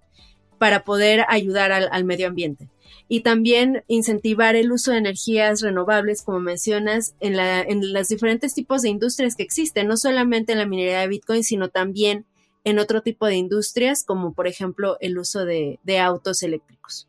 para 0.58 0.84
poder 0.84 1.24
ayudar 1.28 1.72
al, 1.72 2.04
medio 2.04 2.28
ambiente. 2.28 2.68
Y 3.08 3.20
también 3.20 3.82
incentivar 3.88 4.54
el 4.54 4.70
uso 4.70 4.90
de 4.90 4.98
energías 4.98 5.62
renovables, 5.62 6.22
como 6.22 6.40
mencionas, 6.40 7.14
en, 7.20 7.36
la, 7.36 7.62
en 7.62 7.94
los 7.94 8.08
diferentes 8.08 8.52
tipos 8.52 8.82
de 8.82 8.90
industrias 8.90 9.36
que 9.36 9.42
existen, 9.42 9.86
no 9.86 9.96
solamente 9.96 10.52
en 10.52 10.58
la 10.58 10.66
minería 10.66 11.00
de 11.00 11.08
Bitcoin, 11.08 11.44
sino 11.44 11.70
también 11.70 12.26
en 12.66 12.80
otro 12.80 13.00
tipo 13.00 13.26
de 13.26 13.36
industrias, 13.36 14.04
como 14.04 14.34
por 14.34 14.48
ejemplo 14.48 14.96
el 15.00 15.16
uso 15.18 15.44
de, 15.44 15.78
de 15.84 16.00
autos 16.00 16.42
eléctricos. 16.42 17.08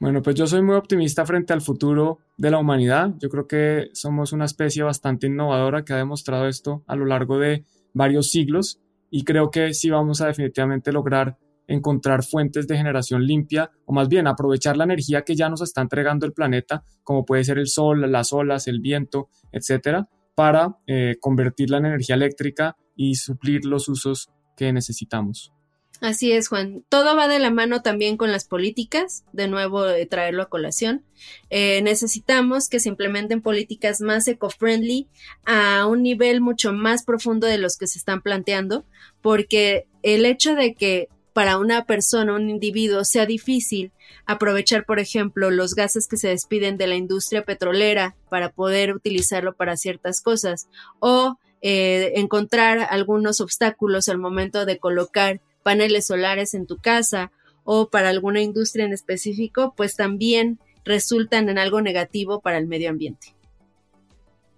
Bueno, 0.00 0.22
pues 0.22 0.34
yo 0.34 0.46
soy 0.46 0.62
muy 0.62 0.76
optimista 0.76 1.26
frente 1.26 1.52
al 1.52 1.60
futuro 1.60 2.20
de 2.38 2.50
la 2.50 2.58
humanidad. 2.58 3.12
Yo 3.18 3.28
creo 3.28 3.46
que 3.46 3.90
somos 3.92 4.32
una 4.32 4.46
especie 4.46 4.82
bastante 4.82 5.26
innovadora 5.26 5.84
que 5.84 5.92
ha 5.92 5.98
demostrado 5.98 6.48
esto 6.48 6.84
a 6.86 6.96
lo 6.96 7.04
largo 7.04 7.38
de 7.38 7.66
varios 7.92 8.30
siglos 8.30 8.80
y 9.10 9.24
creo 9.24 9.50
que 9.50 9.74
sí 9.74 9.90
vamos 9.90 10.22
a 10.22 10.26
definitivamente 10.26 10.90
lograr 10.90 11.36
encontrar 11.66 12.24
fuentes 12.24 12.66
de 12.66 12.76
generación 12.76 13.26
limpia 13.26 13.70
o 13.84 13.92
más 13.92 14.08
bien 14.08 14.26
aprovechar 14.26 14.78
la 14.78 14.84
energía 14.84 15.22
que 15.22 15.36
ya 15.36 15.50
nos 15.50 15.60
está 15.60 15.82
entregando 15.82 16.24
el 16.24 16.32
planeta, 16.32 16.82
como 17.02 17.26
puede 17.26 17.44
ser 17.44 17.58
el 17.58 17.68
sol, 17.68 18.10
las 18.10 18.32
olas, 18.32 18.68
el 18.68 18.80
viento, 18.80 19.28
etcétera, 19.52 20.08
para 20.34 20.78
eh, 20.86 21.16
convertirla 21.20 21.76
en 21.76 21.86
energía 21.86 22.16
eléctrica 22.16 22.76
y 22.96 23.16
suplir 23.16 23.66
los 23.66 23.88
usos 23.88 24.30
que 24.56 24.72
necesitamos. 24.72 25.52
Así 26.00 26.32
es, 26.32 26.48
Juan. 26.48 26.84
Todo 26.88 27.16
va 27.16 27.28
de 27.28 27.38
la 27.38 27.50
mano 27.50 27.80
también 27.80 28.16
con 28.16 28.30
las 28.30 28.44
políticas, 28.44 29.24
de 29.32 29.48
nuevo 29.48 29.86
eh, 29.88 30.04
traerlo 30.06 30.42
a 30.42 30.48
colación. 30.48 31.02
Eh, 31.50 31.80
necesitamos 31.82 32.68
que 32.68 32.80
se 32.80 32.88
implementen 32.90 33.40
políticas 33.40 34.00
más 34.00 34.26
eco-friendly 34.28 35.08
a 35.46 35.86
un 35.86 36.02
nivel 36.02 36.40
mucho 36.40 36.72
más 36.72 37.04
profundo 37.04 37.46
de 37.46 37.58
los 37.58 37.78
que 37.78 37.86
se 37.86 37.98
están 37.98 38.20
planteando, 38.20 38.84
porque 39.22 39.86
el 40.02 40.26
hecho 40.26 40.54
de 40.54 40.74
que 40.74 41.08
para 41.32 41.58
una 41.58 41.84
persona, 41.84 42.34
un 42.34 42.48
individuo, 42.48 43.04
sea 43.04 43.26
difícil 43.26 43.90
aprovechar, 44.24 44.84
por 44.84 45.00
ejemplo, 45.00 45.50
los 45.50 45.74
gases 45.74 46.06
que 46.06 46.16
se 46.16 46.28
despiden 46.28 46.76
de 46.76 46.86
la 46.86 46.94
industria 46.96 47.44
petrolera 47.44 48.14
para 48.30 48.50
poder 48.50 48.94
utilizarlo 48.94 49.54
para 49.54 49.76
ciertas 49.76 50.20
cosas, 50.20 50.68
o 51.00 51.38
eh, 51.66 52.20
encontrar 52.20 52.86
algunos 52.90 53.40
obstáculos 53.40 54.10
al 54.10 54.18
momento 54.18 54.66
de 54.66 54.78
colocar 54.78 55.40
paneles 55.62 56.08
solares 56.08 56.52
en 56.52 56.66
tu 56.66 56.76
casa 56.76 57.32
o 57.64 57.88
para 57.88 58.10
alguna 58.10 58.42
industria 58.42 58.84
en 58.84 58.92
específico, 58.92 59.72
pues 59.74 59.96
también 59.96 60.58
resultan 60.84 61.48
en 61.48 61.56
algo 61.56 61.80
negativo 61.80 62.42
para 62.42 62.58
el 62.58 62.66
medio 62.66 62.90
ambiente. 62.90 63.34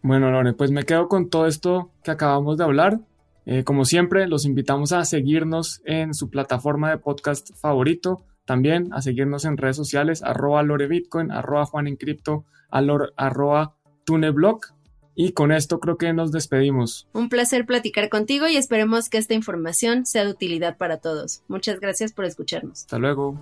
Bueno, 0.03 0.33
Lore, 0.33 0.53
pues 0.55 0.73
me 0.73 0.83
quedo 0.83 1.07
con 1.07 1.31
todo 1.31 1.47
esto 1.47 1.93
que 2.03 2.11
acabamos 2.11 2.59
de 2.59 2.65
hablar. 2.65 2.99
Eh, 3.45 3.63
como 3.63 3.85
siempre, 3.85 4.27
los 4.27 4.45
invitamos 4.45 4.91
a 4.91 5.05
seguirnos 5.05 5.83
en 5.85 6.13
su 6.13 6.29
plataforma 6.29 6.91
de 6.91 6.99
podcast 6.99 7.51
favorito, 7.55 8.25
también 8.45 8.93
a 8.93 9.01
seguirnos 9.01 9.45
en 9.45 9.59
redes 9.59 9.77
sociales, 9.77 10.25
arroba 10.25 10.65
lorebitcoin, 10.65 11.31
arroba 11.31 11.67
juanencrypto, 11.67 12.47
arroba 12.69 13.77
tuneblog 14.05 14.76
y 15.17 15.33
con 15.33 15.51
esto 15.51 15.81
creo 15.81 15.97
que 15.97 16.13
nos 16.13 16.31
despedimos. 16.31 17.09
Un 17.13 17.29
placer 17.29 17.67
platicar 17.67 18.09
contigo 18.11 18.47
y 18.47 18.57
esperemos 18.57 19.09
que 19.09 19.19
esta 19.19 19.35
información 19.35 20.07
sea 20.07 20.25
de 20.25 20.31
utilidad 20.31 20.77
para 20.77 20.99
todos. 20.99 21.43
Muchas 21.49 21.81
gracias 21.81 22.13
por 22.13 22.27
escucharnos. 22.27 22.83
Hasta 22.83 22.99
luego. 22.99 23.37